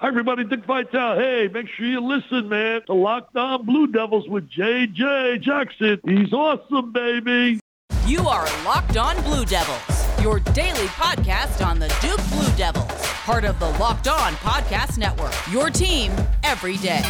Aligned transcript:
Hi, 0.00 0.08
everybody. 0.08 0.44
Dick 0.44 0.64
Vitale. 0.64 1.18
Hey, 1.18 1.48
make 1.52 1.68
sure 1.68 1.84
you 1.84 2.00
listen, 2.00 2.48
man. 2.48 2.80
to 2.86 2.94
Locked 2.94 3.36
On 3.36 3.66
Blue 3.66 3.86
Devils 3.86 4.26
with 4.30 4.48
JJ 4.48 5.42
Jackson. 5.42 6.00
He's 6.06 6.32
awesome, 6.32 6.90
baby. 6.90 7.60
You 8.06 8.26
are 8.26 8.46
Locked 8.64 8.96
On 8.96 9.22
Blue 9.24 9.44
Devils, 9.44 10.22
your 10.22 10.40
daily 10.40 10.86
podcast 10.86 11.62
on 11.62 11.78
the 11.78 11.88
Duke 12.00 12.26
Blue 12.30 12.50
Devils, 12.56 12.90
part 13.26 13.44
of 13.44 13.58
the 13.60 13.68
Locked 13.72 14.08
On 14.08 14.32
Podcast 14.36 14.96
Network. 14.96 15.34
Your 15.52 15.68
team 15.68 16.12
every 16.44 16.78
day. 16.78 17.02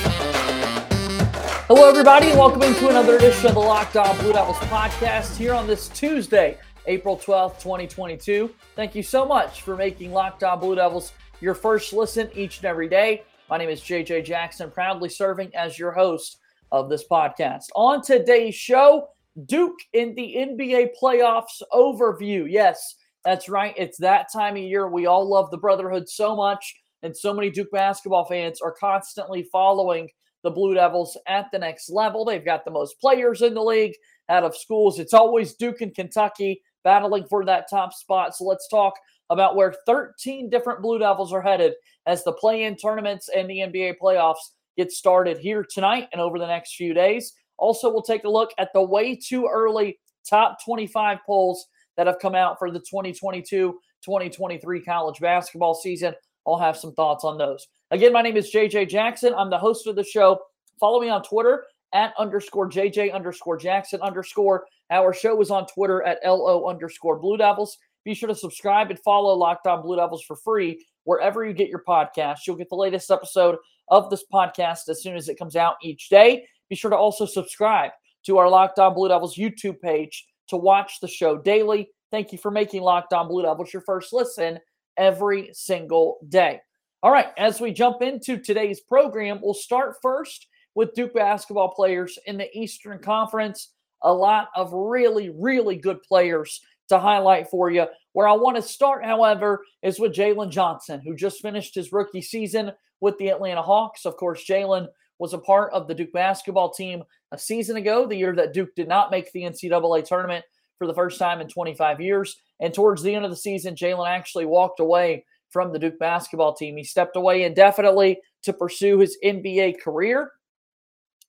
Hello, 1.68 1.88
everybody, 1.88 2.30
and 2.30 2.40
welcome 2.40 2.64
into 2.64 2.88
another 2.88 3.14
edition 3.18 3.46
of 3.46 3.54
the 3.54 3.60
Locked 3.60 3.96
On 3.98 4.18
Blue 4.18 4.32
Devils 4.32 4.56
podcast 4.56 5.36
here 5.36 5.54
on 5.54 5.68
this 5.68 5.88
Tuesday, 5.90 6.58
April 6.86 7.16
12th, 7.16 7.60
2022. 7.62 8.52
Thank 8.74 8.96
you 8.96 9.04
so 9.04 9.24
much 9.24 9.62
for 9.62 9.76
making 9.76 10.12
Locked 10.12 10.42
On 10.42 10.58
Blue 10.58 10.74
Devils 10.74 11.12
your 11.40 11.54
first 11.54 11.92
listen 11.92 12.28
each 12.34 12.58
and 12.58 12.66
every 12.66 12.88
day. 12.88 13.22
My 13.48 13.58
name 13.58 13.70
is 13.70 13.80
JJ 13.80 14.24
Jackson, 14.24 14.70
proudly 14.70 15.08
serving 15.08 15.54
as 15.54 15.78
your 15.78 15.90
host 15.90 16.38
of 16.70 16.88
this 16.88 17.04
podcast. 17.10 17.64
On 17.74 18.02
today's 18.02 18.54
show, 18.54 19.08
Duke 19.46 19.78
in 19.94 20.14
the 20.14 20.36
NBA 20.38 20.90
playoffs 21.02 21.62
overview. 21.72 22.46
Yes, 22.48 22.96
that's 23.24 23.48
right. 23.48 23.74
It's 23.76 23.98
that 23.98 24.28
time 24.32 24.56
of 24.56 24.62
year. 24.62 24.88
We 24.88 25.06
all 25.06 25.28
love 25.28 25.50
the 25.50 25.58
Brotherhood 25.58 26.08
so 26.08 26.36
much, 26.36 26.74
and 27.02 27.16
so 27.16 27.32
many 27.32 27.50
Duke 27.50 27.70
basketball 27.72 28.26
fans 28.26 28.60
are 28.60 28.74
constantly 28.78 29.42
following 29.50 30.08
the 30.42 30.50
Blue 30.50 30.74
Devils 30.74 31.16
at 31.26 31.46
the 31.52 31.58
next 31.58 31.90
level. 31.90 32.24
They've 32.24 32.44
got 32.44 32.64
the 32.64 32.70
most 32.70 33.00
players 33.00 33.42
in 33.42 33.54
the 33.54 33.62
league 33.62 33.94
out 34.28 34.44
of 34.44 34.56
schools. 34.56 34.98
It's 34.98 35.14
always 35.14 35.54
Duke 35.54 35.80
and 35.80 35.94
Kentucky 35.94 36.62
battling 36.84 37.26
for 37.28 37.44
that 37.44 37.68
top 37.68 37.92
spot. 37.92 38.34
So 38.34 38.44
let's 38.44 38.68
talk 38.68 38.94
about 39.30 39.56
where 39.56 39.74
13 39.86 40.50
different 40.50 40.82
Blue 40.82 40.98
Devils 40.98 41.32
are 41.32 41.40
headed 41.40 41.74
as 42.06 42.24
the 42.24 42.32
play 42.32 42.64
in 42.64 42.76
tournaments 42.76 43.30
and 43.34 43.48
the 43.48 43.58
NBA 43.58 43.94
playoffs 44.02 44.50
get 44.76 44.92
started 44.92 45.38
here 45.38 45.64
tonight 45.68 46.08
and 46.12 46.20
over 46.20 46.38
the 46.38 46.46
next 46.46 46.74
few 46.74 46.92
days. 46.92 47.32
Also, 47.56 47.90
we'll 47.90 48.02
take 48.02 48.24
a 48.24 48.30
look 48.30 48.50
at 48.58 48.70
the 48.74 48.82
way 48.82 49.14
too 49.14 49.48
early 49.50 49.98
top 50.28 50.58
25 50.64 51.18
polls 51.26 51.66
that 51.96 52.06
have 52.06 52.18
come 52.20 52.34
out 52.34 52.58
for 52.58 52.70
the 52.70 52.78
2022 52.78 53.78
2023 54.02 54.80
college 54.82 55.20
basketball 55.20 55.74
season. 55.74 56.14
I'll 56.46 56.58
have 56.58 56.76
some 56.76 56.94
thoughts 56.94 57.24
on 57.24 57.36
those. 57.36 57.66
Again, 57.90 58.12
my 58.12 58.22
name 58.22 58.36
is 58.36 58.50
JJ 58.50 58.88
Jackson. 58.88 59.34
I'm 59.36 59.50
the 59.50 59.58
host 59.58 59.86
of 59.86 59.96
the 59.96 60.04
show. 60.04 60.40
Follow 60.78 61.00
me 61.00 61.10
on 61.10 61.22
Twitter 61.22 61.64
at 61.92 62.14
underscore 62.18 62.70
JJ 62.70 63.12
underscore 63.12 63.58
Jackson 63.58 64.00
underscore. 64.00 64.64
Our 64.90 65.12
show 65.12 65.40
is 65.40 65.50
on 65.50 65.66
Twitter 65.66 66.02
at 66.02 66.18
LO 66.24 66.66
underscore 66.66 67.18
Blue 67.18 67.36
Devils. 67.36 67.76
Be 68.04 68.14
sure 68.14 68.28
to 68.28 68.34
subscribe 68.34 68.90
and 68.90 68.98
follow 69.00 69.34
Locked 69.34 69.66
On 69.66 69.82
Blue 69.82 69.96
Devils 69.96 70.24
for 70.24 70.36
free 70.36 70.84
wherever 71.04 71.44
you 71.44 71.52
get 71.52 71.68
your 71.68 71.82
podcast. 71.86 72.38
You'll 72.46 72.56
get 72.56 72.68
the 72.70 72.76
latest 72.76 73.10
episode 73.10 73.56
of 73.88 74.10
this 74.10 74.24
podcast 74.32 74.88
as 74.88 75.02
soon 75.02 75.16
as 75.16 75.28
it 75.28 75.38
comes 75.38 75.56
out 75.56 75.76
each 75.82 76.08
day. 76.08 76.46
Be 76.68 76.76
sure 76.76 76.90
to 76.90 76.96
also 76.96 77.26
subscribe 77.26 77.90
to 78.26 78.38
our 78.38 78.48
Locked 78.48 78.78
On 78.78 78.94
Blue 78.94 79.08
Devils 79.08 79.36
YouTube 79.36 79.80
page 79.80 80.26
to 80.48 80.56
watch 80.56 81.00
the 81.00 81.08
show 81.08 81.36
daily. 81.36 81.90
Thank 82.10 82.32
you 82.32 82.38
for 82.38 82.50
making 82.50 82.82
Locked 82.82 83.12
On 83.12 83.28
Blue 83.28 83.42
Devils 83.42 83.72
your 83.72 83.82
first 83.82 84.12
listen 84.12 84.58
every 84.96 85.50
single 85.52 86.18
day. 86.28 86.60
All 87.02 87.12
right, 87.12 87.28
as 87.38 87.60
we 87.60 87.72
jump 87.72 88.02
into 88.02 88.38
today's 88.38 88.80
program, 88.80 89.40
we'll 89.42 89.54
start 89.54 89.96
first 90.02 90.46
with 90.74 90.94
Duke 90.94 91.14
basketball 91.14 91.70
players 91.70 92.18
in 92.26 92.36
the 92.36 92.48
Eastern 92.56 92.98
Conference. 92.98 93.72
A 94.02 94.12
lot 94.12 94.48
of 94.54 94.72
really, 94.72 95.30
really 95.30 95.76
good 95.76 96.02
players 96.02 96.60
to 96.90 96.98
highlight 96.98 97.48
for 97.48 97.70
you. 97.70 97.86
Where 98.12 98.28
I 98.28 98.32
want 98.32 98.56
to 98.56 98.62
start, 98.62 99.04
however, 99.04 99.64
is 99.82 99.98
with 99.98 100.14
Jalen 100.14 100.50
Johnson, 100.50 101.00
who 101.04 101.16
just 101.16 101.40
finished 101.40 101.74
his 101.74 101.92
rookie 101.92 102.22
season 102.22 102.72
with 103.00 103.16
the 103.18 103.28
Atlanta 103.28 103.62
Hawks. 103.62 104.04
Of 104.04 104.16
course, 104.16 104.44
Jalen 104.46 104.86
was 105.18 105.32
a 105.32 105.38
part 105.38 105.72
of 105.72 105.86
the 105.86 105.94
Duke 105.94 106.12
basketball 106.12 106.70
team 106.70 107.02
a 107.32 107.38
season 107.38 107.76
ago, 107.76 108.06
the 108.06 108.16
year 108.16 108.34
that 108.34 108.52
Duke 108.52 108.74
did 108.74 108.88
not 108.88 109.10
make 109.10 109.30
the 109.32 109.42
NCAA 109.42 110.04
tournament 110.04 110.44
for 110.78 110.86
the 110.86 110.94
first 110.94 111.18
time 111.18 111.40
in 111.40 111.48
25 111.48 112.00
years. 112.00 112.36
And 112.60 112.74
towards 112.74 113.02
the 113.02 113.14
end 113.14 113.24
of 113.24 113.30
the 113.30 113.36
season, 113.36 113.74
Jalen 113.74 114.08
actually 114.08 114.46
walked 114.46 114.80
away 114.80 115.24
from 115.50 115.72
the 115.72 115.78
Duke 115.78 115.98
basketball 115.98 116.54
team. 116.54 116.76
He 116.76 116.84
stepped 116.84 117.16
away 117.16 117.44
indefinitely 117.44 118.18
to 118.42 118.52
pursue 118.52 118.98
his 118.98 119.16
NBA 119.24 119.80
career. 119.80 120.32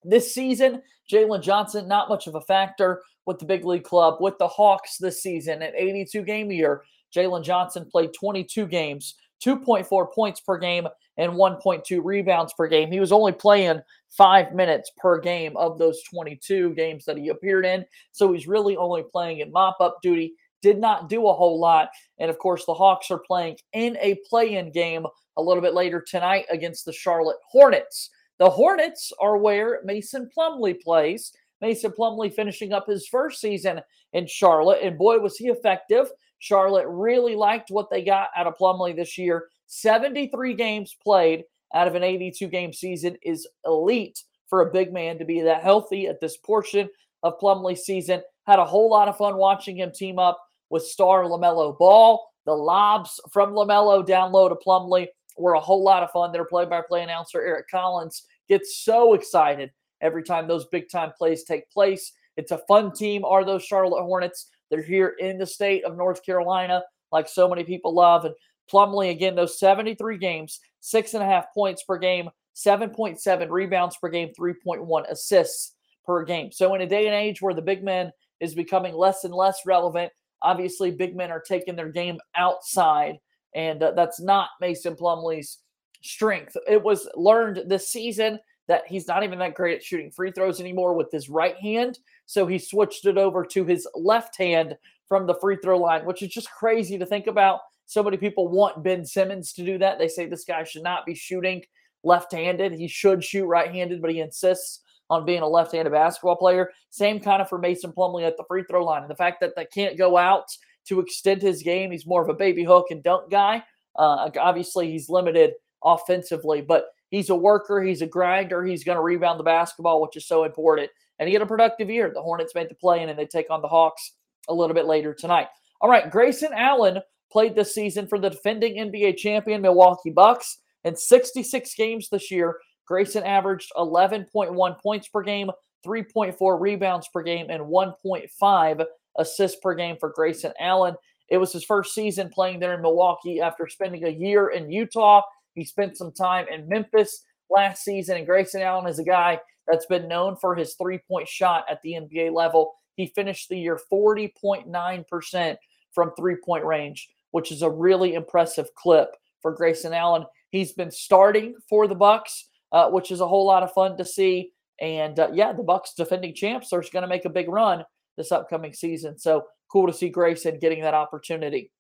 This 0.04 0.34
season, 0.34 0.82
Jalen 1.12 1.44
Johnson, 1.44 1.88
not 1.88 2.10
much 2.10 2.28
of 2.28 2.36
a 2.36 2.42
factor 2.42 3.02
with 3.26 3.40
the 3.40 3.46
big 3.46 3.66
league 3.66 3.84
club. 3.84 4.18
With 4.20 4.38
the 4.38 4.48
Hawks 4.48 4.98
this 4.98 5.22
season, 5.22 5.62
an 5.62 5.74
82 5.76 6.24
game 6.24 6.52
year, 6.52 6.84
Jalen 7.16 7.44
Johnson 7.44 7.88
played 7.90 8.12
22 8.14 8.68
games, 8.68 9.16
2.4 9.46 10.14
points 10.14 10.40
per 10.40 10.58
game, 10.58 10.88
and 11.18 11.34
1.2 11.34 12.02
rebounds 12.04 12.54
per 12.54 12.68
game. 12.68 12.92
He 12.92 13.00
was 13.00 13.12
only 13.12 13.32
playing 13.32 13.82
five 14.10 14.54
minutes 14.54 14.92
per 14.98 15.20
game 15.20 15.56
of 15.58 15.78
those 15.78 16.02
22 16.04 16.74
games 16.74 17.06
that 17.06 17.18
he 17.18 17.30
appeared 17.30 17.66
in. 17.66 17.86
So 18.12 18.32
he's 18.32 18.48
really 18.48 18.78
only 18.78 19.04
playing 19.04 19.40
in 19.40 19.52
mop 19.52 19.78
up 19.80 19.98
duty. 20.02 20.34
Did 20.62 20.80
not 20.80 21.10
do 21.10 21.28
a 21.28 21.34
whole 21.34 21.60
lot. 21.60 21.90
And 22.20 22.30
of 22.30 22.38
course, 22.38 22.66
the 22.66 22.74
Hawks 22.74 23.12
are 23.12 23.20
playing 23.20 23.58
in 23.74 23.98
a 24.00 24.20
play 24.30 24.56
in 24.56 24.72
game 24.72 25.06
a 25.38 25.42
little 25.42 25.62
bit 25.62 25.74
later 25.74 26.04
tonight 26.06 26.46
against 26.50 26.86
the 26.86 26.94
Charlotte 26.94 27.38
Hornets. 27.50 28.10
The 28.40 28.50
Hornets 28.50 29.12
are 29.20 29.38
where 29.38 29.82
Mason 29.84 30.30
Plumlee 30.36 30.82
plays. 30.82 31.32
Mason 31.62 31.92
Plumlee 31.92 32.34
finishing 32.34 32.74
up 32.74 32.88
his 32.88 33.08
first 33.08 33.40
season 33.40 33.82
in 34.14 34.28
Charlotte, 34.28 34.82
and 34.84 34.98
boy, 34.98 35.20
was 35.20 35.38
he 35.38 35.48
effective. 35.48 36.08
Charlotte 36.40 36.88
really 36.88 37.36
liked 37.36 37.70
what 37.70 37.90
they 37.90 38.04
got 38.04 38.30
out 38.36 38.48
of 38.48 38.58
Plumlee 38.58 38.96
this 38.96 39.18
year. 39.18 39.50
73 39.68 40.54
games 40.56 40.96
played 41.02 41.44
out 41.74 41.88
of 41.88 41.96
an 41.96 42.04
82 42.04 42.48
game 42.48 42.74
season 42.74 43.16
is 43.22 43.48
elite 43.66 44.24
for 44.48 44.62
a 44.62 44.72
big 44.72 44.92
man 44.92 45.18
to 45.20 45.26
be 45.26 45.42
that 45.42 45.62
healthy 45.64 46.08
at 46.08 46.20
this 46.20 46.38
portion 46.38 46.90
of 47.24 47.40
Plumlee's 47.40 47.86
season. 47.86 48.22
Had 48.46 48.60
a 48.60 48.66
whole 48.66 48.90
lot 48.90 49.08
of 49.08 49.18
fun 49.18 49.38
watching 49.38 49.78
him 49.78 49.92
team 49.94 50.20
up 50.20 50.42
with 50.70 50.84
star 50.84 51.24
LaMelo 51.24 51.78
Ball. 51.78 52.26
The 52.46 52.54
lobs 52.54 53.20
from 53.32 53.54
LaMelo 53.54 54.06
down 54.06 54.32
low 54.32 54.50
to 54.50 54.56
Plumlee 54.56 55.08
were 55.38 55.54
a 55.54 55.60
whole 55.60 55.84
lot 55.84 56.04
of 56.04 56.12
fun. 56.12 56.32
Their 56.32 56.46
play 56.46 56.66
by 56.66 56.82
play 56.82 57.04
announcer, 57.04 57.42
Eric 57.42 57.70
Collins, 57.70 58.24
gets 58.50 58.80
so 58.84 59.14
excited 59.14 59.72
every 60.02 60.24
time 60.24 60.48
those 60.48 60.66
big 60.68 60.90
time 60.90 61.12
plays 61.18 61.44
take 61.44 61.70
place. 61.70 62.14
It's 62.38 62.52
a 62.52 62.62
fun 62.68 62.92
team, 62.94 63.26
are 63.26 63.46
those 63.46 63.64
Charlotte 63.64 64.04
Hornets. 64.04 64.50
They're 64.70 64.82
here 64.82 65.16
in 65.20 65.38
the 65.38 65.46
state 65.46 65.84
of 65.84 65.98
North 65.98 66.26
Carolina, 66.26 66.84
like 67.12 67.28
so 67.28 67.50
many 67.50 67.64
people 67.64 67.94
love. 67.94 68.26
And 68.26 68.36
Plumlee, 68.72 69.12
again, 69.12 69.36
those 69.36 69.60
73 69.60 70.18
games, 70.18 70.60
six 70.80 71.14
and 71.14 71.22
a 71.22 71.26
half 71.26 71.54
points 71.54 71.84
per 71.84 71.98
game, 71.98 72.30
7.7 72.56 73.50
rebounds 73.50 73.98
per 73.98 74.10
game, 74.10 74.32
3.1 74.38 75.10
assists 75.10 75.76
per 76.06 76.24
game. 76.24 76.52
So, 76.52 76.74
in 76.74 76.82
a 76.82 76.88
day 76.88 77.06
and 77.06 77.16
age 77.16 77.42
where 77.42 77.54
the 77.54 77.62
big 77.62 77.84
man 77.84 78.12
is 78.40 78.56
becoming 78.56 78.96
less 78.96 79.24
and 79.24 79.34
less 79.34 79.60
relevant, 79.66 80.12
obviously, 80.42 80.92
big 80.92 81.16
men 81.16 81.32
are 81.32 81.42
taking 81.42 81.76
their 81.76 81.90
game 81.90 82.20
outside. 82.36 83.18
And 83.54 83.84
uh, 83.84 83.92
that's 83.92 84.22
not 84.22 84.50
Mason 84.62 84.96
Plumlee's 84.96 85.60
strength. 86.02 86.56
It 86.68 86.82
was 86.82 87.08
learned 87.16 87.64
this 87.68 87.90
season 87.90 88.40
that 88.72 88.88
he's 88.88 89.06
not 89.06 89.22
even 89.22 89.38
that 89.38 89.54
great 89.54 89.76
at 89.76 89.84
shooting 89.84 90.10
free 90.10 90.32
throws 90.32 90.62
anymore 90.62 90.94
with 90.94 91.12
his 91.12 91.30
right 91.30 91.58
hand. 91.58 92.00
So 92.26 92.48
he 92.48 92.58
switched 92.58 93.06
it 93.06 93.18
over 93.18 93.44
to 93.44 93.66
his 93.66 93.86
left 93.94 94.38
hand 94.38 94.78
from 95.10 95.28
the 95.28 95.36
free 95.42 95.58
throw 95.62 95.78
line, 95.78 96.06
which 96.06 96.22
is 96.22 96.30
just 96.30 96.50
crazy 96.50 96.98
to 96.98 97.06
think 97.06 97.28
about. 97.28 97.60
So 97.86 98.02
many 98.02 98.16
people 98.16 98.48
want 98.48 98.82
Ben 98.82 99.04
Simmons 99.04 99.52
to 99.54 99.66
do 99.66 99.78
that. 99.80 100.00
They 100.00 100.08
say 100.08 100.26
this 100.26 100.46
guy 100.46 100.64
should 100.64 100.84
not 100.84 101.06
be 101.06 101.14
shooting 101.14 101.62
left 102.06 102.32
handed. 102.32 102.72
He 102.72 102.88
should 102.88 103.22
shoot 103.22 103.46
right 103.46 103.70
handed, 103.70 104.02
but 104.02 104.10
he 104.10 104.22
insists 104.22 104.80
on 105.10 105.26
being 105.26 105.42
a 105.42 105.48
left 105.48 105.74
handed 105.74 105.92
basketball 105.92 106.38
player. 106.38 106.72
Same 106.92 107.20
kind 107.20 107.42
of 107.42 107.50
for 107.50 107.58
Mason 107.58 107.92
Plumlee 107.92 108.26
at 108.26 108.38
the 108.38 108.46
free 108.48 108.64
throw 108.70 108.86
line. 108.86 109.02
And 109.02 109.12
the 109.12 109.16
fact 109.16 109.42
that 109.42 109.52
they 109.58 109.66
can't 109.66 109.98
go 109.98 110.16
out 110.16 110.46
to 110.86 111.02
extend 111.02 111.42
his 111.42 111.62
game, 111.62 111.92
he's 111.92 112.08
more 112.08 112.22
of 112.22 112.30
a 112.30 112.34
baby 112.34 112.64
hook 112.64 112.86
and 112.90 113.04
dunk 113.04 113.30
guy. 113.30 113.62
Uh, 113.98 114.30
obviously, 114.40 114.90
he's 114.90 115.10
limited 115.10 115.56
offensively, 115.84 116.62
but 116.62 116.86
He's 117.12 117.30
a 117.30 117.36
worker. 117.36 117.82
He's 117.82 118.02
a 118.02 118.08
grinder. 118.08 118.64
He's 118.64 118.84
going 118.84 118.96
to 118.96 119.02
rebound 119.02 119.40
the 119.40 119.44
basketball, 119.44 120.02
which 120.02 120.16
is 120.16 120.26
so 120.26 120.46
important. 120.46 120.90
And 121.20 121.28
he 121.28 121.34
had 121.34 121.44
a 121.44 121.46
productive 121.46 121.90
year. 121.90 122.10
The 122.12 122.22
Hornets 122.22 122.56
made 122.56 122.70
the 122.70 122.76
play 122.76 123.04
in, 123.04 123.10
and 123.10 123.20
they 123.20 123.28
take 123.28 123.52
on 123.52 123.62
the 123.62 123.68
Hawks 123.68 124.14
a 124.48 124.54
little 124.54 124.74
bit 124.74 124.86
later 124.86 125.14
tonight. 125.14 125.48
All 125.82 125.90
right, 125.90 126.10
Grayson 126.10 126.54
Allen 126.56 127.00
played 127.32 127.54
this 127.54 127.76
season 127.76 128.08
for 128.08 128.18
the 128.18 128.30
defending 128.30 128.76
NBA 128.76 129.18
champion 129.18 129.62
Milwaukee 129.62 130.10
Bucks. 130.10 130.60
In 130.84 130.96
66 130.96 131.76
games 131.76 132.08
this 132.10 132.32
year, 132.32 132.58
Grayson 132.88 133.24
averaged 133.24 133.72
11.1 133.78 134.82
points 134.82 135.08
per 135.10 135.22
game, 135.22 135.52
3.4 135.86 136.60
rebounds 136.60 137.08
per 137.14 137.22
game, 137.22 137.48
and 137.50 137.64
1.5 137.64 138.86
assists 139.18 139.60
per 139.62 139.76
game 139.76 139.98
for 140.00 140.10
Grayson 140.10 140.54
Allen. 140.60 140.96
It 141.30 141.38
was 141.38 141.54
his 141.54 141.64
first 141.64 141.94
season 141.94 142.30
playing 142.30 142.60
there 142.60 142.74
in 142.74 142.82
Milwaukee 142.82 143.42
after 143.42 143.68
spending 143.68 144.06
a 144.06 144.10
year 144.10 144.50
in 144.50 144.72
Utah 144.72 145.22
he 145.56 145.64
spent 145.64 145.98
some 145.98 146.12
time 146.12 146.46
in 146.52 146.68
Memphis 146.68 147.24
last 147.50 147.84
season, 147.84 148.18
and 148.18 148.26
Grayson 148.26 148.62
Allen 148.62 148.88
is 148.88 149.00
a 149.00 149.04
guy 149.04 149.40
that's 149.68 149.86
been 149.86 150.08
known 150.08 150.36
for 150.36 150.56
his 150.56 150.76
three 150.76 151.00
point 151.08 151.28
shot 151.28 151.66
at 151.70 151.82
the 151.82 151.94
NBA 151.94 152.34
level. 152.34 152.74
He 152.96 153.08
finished 153.08 153.50
the 153.50 153.58
year 153.58 153.80
40.9% 153.92 155.58
from 155.94 156.12
three 156.18 156.38
point 156.44 156.66
range, 156.66 157.10
which 157.32 157.52
is 157.52 157.62
a 157.62 157.70
really 157.70 158.14
impressive 158.14 158.74
clip 158.76 159.10
for 159.42 159.54
Grayson 159.54 159.94
Allen. 159.94 160.26
He's 160.52 160.74
been 160.74 160.92
starting 160.92 161.56
for 161.70 161.88
the 161.88 161.96
Bucks, 161.96 162.50
uh, 162.72 162.90
which 162.90 163.12
is 163.12 163.22
a 163.22 163.28
whole 163.28 163.46
lot 163.46 163.64
of 163.64 163.74
fun 163.74 163.98
to 163.98 164.06
see. 164.06 164.52
And 164.80 165.20
uh, 165.20 165.30
yeah, 165.34 165.54
the 165.54 165.64
Bucks 165.64 165.94
defending 165.94 166.34
champs 166.34 166.74
are 166.74 166.84
going 166.92 167.04
to 167.04 167.08
make 167.08 167.26
a 167.26 167.30
big 167.30 167.48
run 167.48 167.84
this 168.18 168.32
upcoming 168.32 168.74
season. 168.74 169.18
So 169.18 169.46
cool 169.72 169.88
to 169.88 169.94
see 169.94 170.10
Grayson 170.10 170.60
getting 170.60 170.82
that 170.82 170.94
opportunity. 170.94 171.72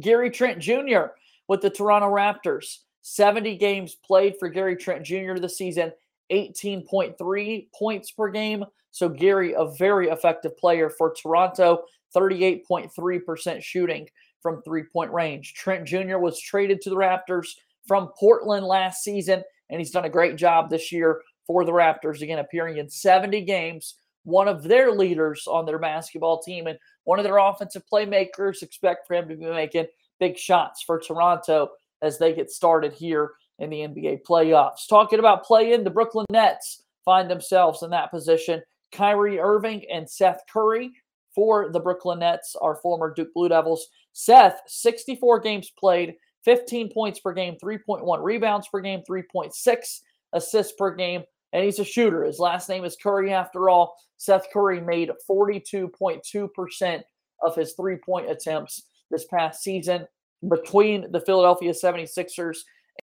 Gary 0.00 0.30
Trent 0.30 0.60
Jr. 0.60 1.06
with 1.48 1.60
the 1.60 1.70
Toronto 1.70 2.08
Raptors. 2.08 2.78
70 3.02 3.56
games 3.56 3.94
played 3.94 4.34
for 4.38 4.48
Gary 4.48 4.76
Trent 4.76 5.04
Jr. 5.04 5.34
this 5.40 5.56
season, 5.56 5.92
18.3 6.30 7.68
points 7.74 8.10
per 8.10 8.28
game. 8.28 8.64
So 8.90 9.08
Gary, 9.08 9.54
a 9.54 9.66
very 9.78 10.08
effective 10.08 10.56
player 10.58 10.90
for 10.90 11.14
Toronto, 11.14 11.84
38.3% 12.14 13.62
shooting 13.62 14.06
from 14.42 14.62
three 14.62 14.84
point 14.84 15.12
range. 15.12 15.54
Trent 15.54 15.86
Jr. 15.86 16.18
was 16.18 16.40
traded 16.40 16.80
to 16.82 16.90
the 16.90 16.96
Raptors 16.96 17.48
from 17.86 18.10
Portland 18.18 18.66
last 18.66 19.02
season, 19.02 19.42
and 19.70 19.80
he's 19.80 19.90
done 19.90 20.04
a 20.04 20.10
great 20.10 20.36
job 20.36 20.70
this 20.70 20.92
year 20.92 21.22
for 21.46 21.64
the 21.64 21.72
Raptors, 21.72 22.20
again, 22.20 22.38
appearing 22.38 22.76
in 22.76 22.90
70 22.90 23.40
games, 23.42 23.94
one 24.24 24.48
of 24.48 24.62
their 24.62 24.92
leaders 24.92 25.44
on 25.46 25.64
their 25.64 25.78
basketball 25.78 26.42
team, 26.42 26.66
and 26.66 26.78
one 27.04 27.18
of 27.18 27.24
their 27.24 27.38
offensive 27.38 27.82
playmakers. 27.90 28.62
Expect 28.62 29.06
for 29.06 29.14
him 29.14 29.28
to 29.28 29.36
be 29.36 29.46
making 29.46 29.86
big 30.20 30.36
shots 30.36 30.82
for 30.82 30.98
Toronto 30.98 31.70
as 32.02 32.18
they 32.18 32.34
get 32.34 32.50
started 32.50 32.92
here 32.92 33.32
in 33.58 33.70
the 33.70 33.78
NBA 33.78 34.22
playoffs. 34.22 34.88
Talking 34.88 35.18
about 35.18 35.44
play 35.44 35.72
in, 35.72 35.84
the 35.84 35.90
Brooklyn 35.90 36.26
Nets 36.30 36.82
find 37.04 37.30
themselves 37.30 37.82
in 37.82 37.90
that 37.90 38.10
position. 38.10 38.62
Kyrie 38.92 39.38
Irving 39.38 39.84
and 39.92 40.08
Seth 40.08 40.42
Curry 40.50 40.90
for 41.34 41.70
the 41.72 41.80
Brooklyn 41.80 42.20
Nets, 42.20 42.56
our 42.60 42.76
former 42.76 43.12
Duke 43.12 43.32
Blue 43.34 43.48
Devils. 43.48 43.88
Seth, 44.12 44.60
64 44.66 45.40
games 45.40 45.70
played, 45.78 46.14
15 46.44 46.90
points 46.90 47.20
per 47.20 47.32
game, 47.32 47.56
3.1 47.62 48.22
rebounds 48.22 48.68
per 48.68 48.80
game, 48.80 49.02
3.6 49.08 50.00
assists 50.32 50.72
per 50.78 50.94
game, 50.94 51.22
and 51.52 51.64
he's 51.64 51.78
a 51.78 51.84
shooter. 51.84 52.24
His 52.24 52.38
last 52.38 52.68
name 52.68 52.84
is 52.84 52.96
Curry, 52.96 53.32
after 53.32 53.68
all. 53.68 53.96
Seth 54.16 54.48
Curry 54.52 54.80
made 54.80 55.10
42.2% 55.28 57.02
of 57.42 57.54
his 57.54 57.74
three 57.74 57.96
point 57.96 58.30
attempts 58.30 58.87
this 59.10 59.24
past 59.26 59.62
season 59.62 60.06
between 60.48 61.10
the 61.10 61.20
Philadelphia 61.20 61.72
76ers 61.72 62.58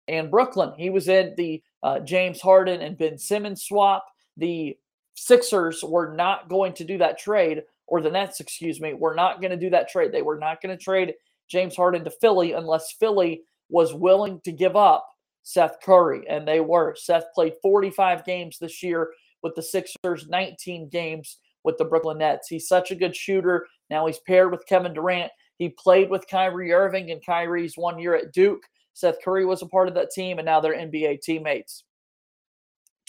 and 0.06 0.30
Brooklyn. 0.30 0.72
He 0.76 0.90
was 0.90 1.08
in 1.08 1.34
the 1.36 1.62
uh, 1.82 2.00
James 2.00 2.40
Harden 2.40 2.80
and 2.80 2.96
Ben 2.96 3.18
Simmons 3.18 3.64
swap. 3.64 4.06
The 4.36 4.76
Sixers 5.14 5.82
were 5.82 6.14
not 6.14 6.48
going 6.48 6.72
to 6.74 6.84
do 6.84 6.98
that 6.98 7.18
trade, 7.18 7.62
or 7.86 8.00
the 8.00 8.10
Nets, 8.10 8.40
excuse 8.40 8.80
me, 8.80 8.94
were 8.94 9.14
not 9.14 9.40
going 9.40 9.50
to 9.50 9.56
do 9.56 9.70
that 9.70 9.88
trade. 9.88 10.12
They 10.12 10.22
were 10.22 10.38
not 10.38 10.62
going 10.62 10.76
to 10.76 10.82
trade 10.82 11.14
James 11.48 11.74
Harden 11.74 12.04
to 12.04 12.10
Philly 12.10 12.52
unless 12.52 12.92
Philly 12.92 13.42
was 13.68 13.92
willing 13.92 14.40
to 14.44 14.52
give 14.52 14.76
up 14.76 15.06
Seth 15.42 15.78
Curry, 15.82 16.26
and 16.28 16.46
they 16.46 16.60
were. 16.60 16.94
Seth 16.96 17.24
played 17.34 17.54
45 17.62 18.24
games 18.24 18.58
this 18.58 18.82
year 18.82 19.10
with 19.42 19.54
the 19.54 19.62
Sixers, 19.62 20.28
19 20.28 20.88
games 20.88 21.38
with 21.64 21.78
the 21.78 21.84
Brooklyn 21.84 22.18
Nets. 22.18 22.48
He's 22.48 22.68
such 22.68 22.90
a 22.90 22.96
good 22.96 23.16
shooter. 23.16 23.66
Now 23.90 24.06
he's 24.06 24.20
paired 24.20 24.52
with 24.52 24.66
Kevin 24.66 24.94
Durant. 24.94 25.32
He 25.58 25.68
played 25.68 26.08
with 26.08 26.28
Kyrie 26.28 26.72
Irving 26.72 27.10
and 27.10 27.24
Kyrie's 27.24 27.76
one 27.76 27.98
year 27.98 28.14
at 28.14 28.32
Duke. 28.32 28.62
Seth 28.94 29.22
Curry 29.24 29.44
was 29.44 29.62
a 29.62 29.66
part 29.66 29.88
of 29.88 29.94
that 29.94 30.10
team, 30.10 30.38
and 30.38 30.46
now 30.46 30.60
they're 30.60 30.74
NBA 30.74 31.20
teammates. 31.20 31.84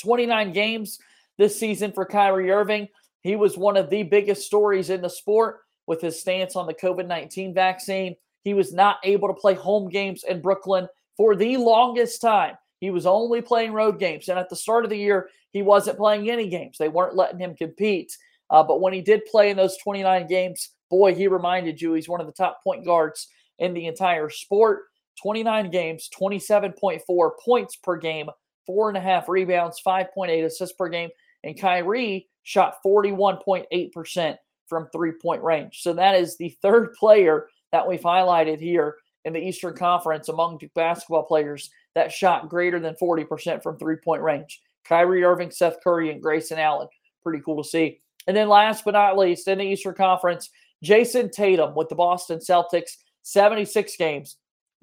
29 0.01 0.54
games 0.54 1.00
this 1.38 1.60
season 1.60 1.92
for 1.92 2.06
Kyrie 2.06 2.51
Irving. 2.51 2.88
He 3.22 3.36
was 3.36 3.57
one 3.57 3.78
of 3.78 3.90
the 3.90 4.04
biggest 4.04 4.46
stories 4.46 4.90
in 4.90 5.01
the 5.01 5.10
sport 5.10 5.60
with 5.88 6.01
his 6.01 6.19
stance 6.19 6.56
on 6.56 6.68
the 6.68 6.74
COVID 6.74 7.07
19 7.07 7.54
vaccine. 7.54 8.16
He 8.44 8.54
was 8.54 8.74
not 8.74 8.98
able 9.04 9.28
to 9.28 9.34
play 9.34 9.54
home 9.54 9.90
games 9.90 10.24
in 10.24 10.42
Brooklyn 10.42 10.88
for 11.18 11.36
the 11.36 11.57
longest 11.57 12.22
time. 12.22 12.56
He 12.80 12.92
was 12.92 13.06
only 13.06 13.42
playing 13.42 13.74
road 13.74 14.00
games. 14.00 14.30
And 14.30 14.40
at 14.40 14.50
the 14.50 14.56
start 14.56 14.86
of 14.86 14.90
the 14.90 14.98
year, 14.98 15.30
he 15.52 15.62
wasn't 15.62 15.98
playing 15.98 16.30
any 16.30 16.48
games. 16.48 16.78
They 16.78 16.88
weren't 16.88 17.16
letting 17.16 17.40
him 17.40 17.56
compete. 17.56 18.16
Uh, 18.50 18.63
but 18.63 18.80
when 18.80 18.94
he 18.94 19.02
did 19.02 19.25
play 19.25 19.50
in 19.50 19.57
those 19.57 19.78
29 19.78 20.28
games, 20.28 20.69
boy, 20.90 21.16
he 21.16 21.28
reminded 21.28 21.82
you 21.82 21.94
he's 21.94 22.10
one 22.10 22.22
of 22.22 22.28
the 22.28 22.34
top 22.34 22.64
point 22.64 22.86
guards 22.86 23.28
in 23.60 23.74
the 23.74 23.88
entire 23.88 24.30
sport. 24.30 24.84
29 25.22 25.70
games, 25.70 26.10
27.4 26.18 27.30
points 27.44 27.76
per 27.76 27.98
game, 27.98 28.30
four 28.66 28.88
and 28.88 28.98
a 28.98 29.02
half 29.02 29.28
rebounds, 29.28 29.82
5.8 29.86 30.46
assists 30.46 30.76
per 30.76 30.88
game. 30.88 31.10
And 31.44 31.60
Kyrie 31.60 32.28
shot 32.44 32.78
41.8% 32.86 34.36
from 34.68 34.88
three 34.92 35.14
point 35.22 35.44
range. 35.44 35.82
So 35.82 35.94
that 35.94 36.16
is 36.16 36.38
the 36.38 36.56
third 36.62 36.94
player 37.00 37.48
that 37.72 37.88
we've 37.88 38.02
highlighted 38.02 38.60
here 38.60 38.96
in 39.26 39.34
the 39.34 39.40
Eastern 39.40 39.76
Conference 39.76 40.30
among 40.30 40.58
Duke 40.58 40.74
basketball 40.74 41.24
players 41.24 41.70
that 41.96 42.12
shot 42.12 42.50
greater 42.50 42.80
than 42.80 42.96
40% 42.96 43.62
from 43.62 43.78
three 43.78 43.98
point 43.98 44.22
range. 44.22 44.62
Kyrie 44.86 45.24
Irving, 45.24 45.52
Seth 45.52 45.84
Curry, 45.84 46.12
and 46.12 46.22
Grayson 46.22 46.58
Allen. 46.58 46.88
Pretty 47.24 47.44
cool 47.44 47.62
to 47.62 47.70
see. 47.70 48.00
And 48.28 48.36
then 48.36 48.50
last 48.50 48.86
but 48.86 48.94
not 48.94 49.18
least, 49.18 49.48
in 49.48 49.58
the 49.58 49.66
Eastern 49.66 49.96
Conference, 49.96 50.50
Jayson 50.84 51.31
Tatum 51.31 51.76
with 51.76 51.90
the 51.90 51.96
Boston 51.96 52.40
Celtics, 52.40 52.92
76 53.24 53.96
games, 53.98 54.38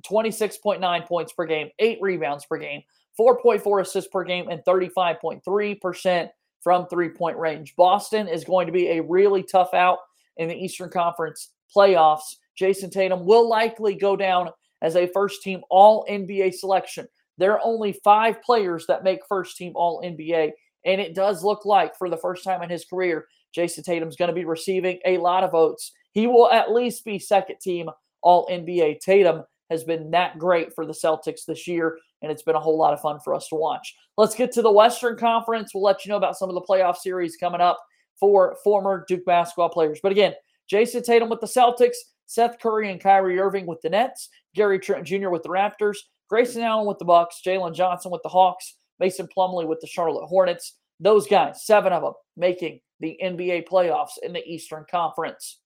26.9 0.07 1.07
points 1.07 1.33
per 1.33 1.47
game, 1.47 1.71
eight 1.79 1.99
rebounds 2.01 2.45
per 2.45 2.59
game, 2.59 2.83
4.4 3.19 3.81
assists 3.81 4.11
per 4.11 4.25
game, 4.25 4.49
and 4.49 4.61
35.3% 4.65 6.29
from 6.63 6.87
three 6.89 7.09
point 7.09 7.39
range. 7.39 7.75
Boston 7.77 8.29
is 8.29 8.45
going 8.45 8.67
to 8.67 8.73
be 8.73 8.89
a 8.89 9.03
really 9.03 9.43
tough 9.43 9.73
out 9.73 9.99
in 10.37 10.49
the 10.49 10.55
Eastern 10.55 10.91
Conference 10.91 11.51
playoffs. 11.75 12.37
Jayson 12.61 12.91
Tatum 12.91 13.25
will 13.25 13.49
likely 13.49 13.95
go 13.95 14.17
down 14.17 14.51
as 14.83 14.97
a 14.97 15.09
first 15.09 15.43
team 15.43 15.63
All 15.71 16.05
NBA 16.11 16.55
selection. 16.55 17.07
There 17.39 17.53
are 17.53 17.61
only 17.63 17.93
five 18.05 18.43
players 18.43 18.87
that 18.87 19.05
make 19.05 19.21
first 19.29 19.57
team 19.57 19.73
All 19.75 20.03
NBA. 20.03 20.53
And 20.85 21.01
it 21.01 21.15
does 21.15 21.43
look 21.43 21.65
like 21.65 21.97
for 21.97 22.09
the 22.09 22.17
first 22.17 22.45
time 22.45 22.63
in 22.63 22.71
his 22.71 22.85
career, 22.85 23.27
Jayson 23.57 23.85
Tatum's 23.85 24.17
going 24.17 24.29
to 24.29 24.35
be 24.35 24.45
receiving 24.45 24.99
a 25.05 25.19
lot 25.19 25.45
of 25.45 25.53
votes. 25.53 25.93
He 26.13 26.27
will 26.27 26.51
at 26.51 26.73
least 26.73 27.05
be 27.05 27.19
second 27.19 27.57
team 27.61 27.89
All 28.23 28.47
NBA. 28.49 29.01
Tatum 29.01 29.45
has 29.71 29.85
been 29.85 30.11
that 30.13 30.39
great 30.39 30.75
for 30.75 30.87
the 30.87 30.93
Celtics 30.93 31.45
this 31.47 31.67
year, 31.67 31.99
and 32.23 32.31
it's 32.31 32.43
been 32.43 32.55
a 32.55 32.61
whole 32.61 32.79
lot 32.79 32.93
of 32.93 33.01
fun 33.01 33.19
for 33.25 33.35
us 33.35 33.49
to 33.49 33.57
watch. 33.57 33.95
Let's 34.17 34.35
get 34.35 34.53
to 34.53 34.63
the 34.63 34.71
Western 34.71 35.17
Conference. 35.17 35.73
We'll 35.75 35.83
let 35.83 36.05
you 36.05 36.11
know 36.11 36.17
about 36.17 36.37
some 36.37 36.49
of 36.49 36.55
the 36.55 36.63
playoff 36.63 36.97
series 36.97 37.37
coming 37.37 37.61
up 37.61 37.79
for 38.19 38.57
former 38.65 39.05
Duke 39.09 39.25
basketball 39.25 39.69
players. 39.69 40.01
But 40.03 40.13
again, 40.13 40.35
Jayson 40.71 41.03
Tatum 41.03 41.29
with 41.29 41.41
the 41.41 41.47
Celtics, 41.47 41.97
Seth 42.27 42.59
Curry 42.59 42.91
and 42.91 43.01
Kyrie 43.01 43.39
Irving 43.39 43.67
with 43.67 43.81
the 43.83 43.91
Nets, 43.91 44.29
Gary 44.55 44.79
Trent 44.79 45.07
Jr. 45.07 45.31
with 45.31 45.43
the 45.43 45.49
Raptors, 45.49 45.97
Grayson 46.29 46.63
Allen 46.63 46.87
with 46.87 46.99
the 46.99 47.05
Bucks, 47.05 47.41
Jalen 47.45 47.75
Johnson 47.75 48.11
with 48.11 48.23
the 48.23 48.29
Hawks, 48.29 48.77
Mason 48.99 49.29
Plumlee 49.37 49.67
with 49.67 49.81
the 49.81 49.87
Charlotte 49.87 50.27
Hornets. 50.27 50.75
Those 50.99 51.27
guys, 51.27 51.65
seven 51.65 51.93
of 51.93 52.03
them, 52.03 52.15
making 52.37 52.81
the 53.01 53.19
NBA 53.23 53.69
playoffs 53.69 54.19
in 54.23 54.33
the 54.33 54.47
Eastern 54.47 54.85
Conference. 54.91 55.59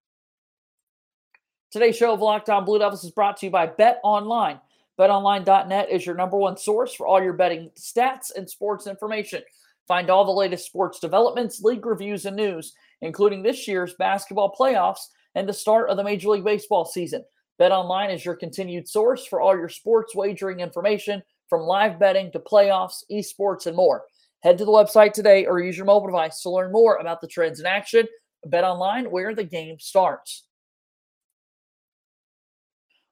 Today's 1.70 1.96
show 1.96 2.12
of 2.12 2.20
Locked 2.20 2.50
On 2.50 2.64
Blue 2.64 2.78
Devils 2.78 3.04
is 3.04 3.12
brought 3.12 3.37
to 3.38 3.46
you 3.46 3.52
by 3.52 3.68
BetOnline. 3.68 4.60
BetOnline.net 4.99 5.88
is 5.90 6.04
your 6.04 6.16
number 6.16 6.37
one 6.37 6.56
source 6.56 6.92
for 6.92 7.06
all 7.06 7.22
your 7.22 7.32
betting 7.32 7.70
stats 7.78 8.34
and 8.34 8.50
sports 8.50 8.87
information. 8.87 9.42
Find 9.87 10.10
all 10.10 10.25
the 10.25 10.32
latest 10.32 10.66
sports 10.66 11.00
developments, 11.00 11.62
league 11.62 11.87
reviews, 11.87 12.26
and 12.26 12.37
news, 12.37 12.75
including 13.00 13.42
this 13.42 13.66
year's 13.66 13.94
basketball 13.94 14.54
playoffs 14.58 15.06
and 15.34 15.49
the 15.49 15.52
start 15.52 15.90
of 15.90 15.96
the 15.96 16.04
Major 16.04 16.30
League 16.30 16.44
Baseball 16.44 16.84
season. 16.84 17.25
BetOnline 17.60 18.14
is 18.14 18.25
your 18.25 18.37
continued 18.37 18.88
source 18.88 19.26
for 19.26 19.40
all 19.40 19.56
your 19.56 19.68
sports 19.68 20.14
wagering 20.14 20.60
information 20.60 21.22
from 21.49 21.62
live 21.62 21.99
betting 21.99 22.32
to 22.32 22.38
playoffs, 22.38 23.04
esports, 23.10 23.66
and 23.66 23.76
more. 23.76 24.04
Head 24.42 24.59
to 24.59 24.64
the 24.64 24.70
website 24.70 25.12
today 25.12 25.44
or 25.44 25.61
use 25.61 25.76
your 25.76 25.87
mobile 25.87 26.09
device 26.09 26.40
to 26.42 26.50
learn 26.50 26.73
more 26.73 26.97
about 26.97 27.20
the 27.20 27.26
trends 27.26 27.61
in 27.61 27.66
action. 27.66 28.06
Bet 28.47 28.64
online 28.64 29.11
where 29.11 29.35
the 29.35 29.44
game 29.44 29.78
starts. 29.78 30.44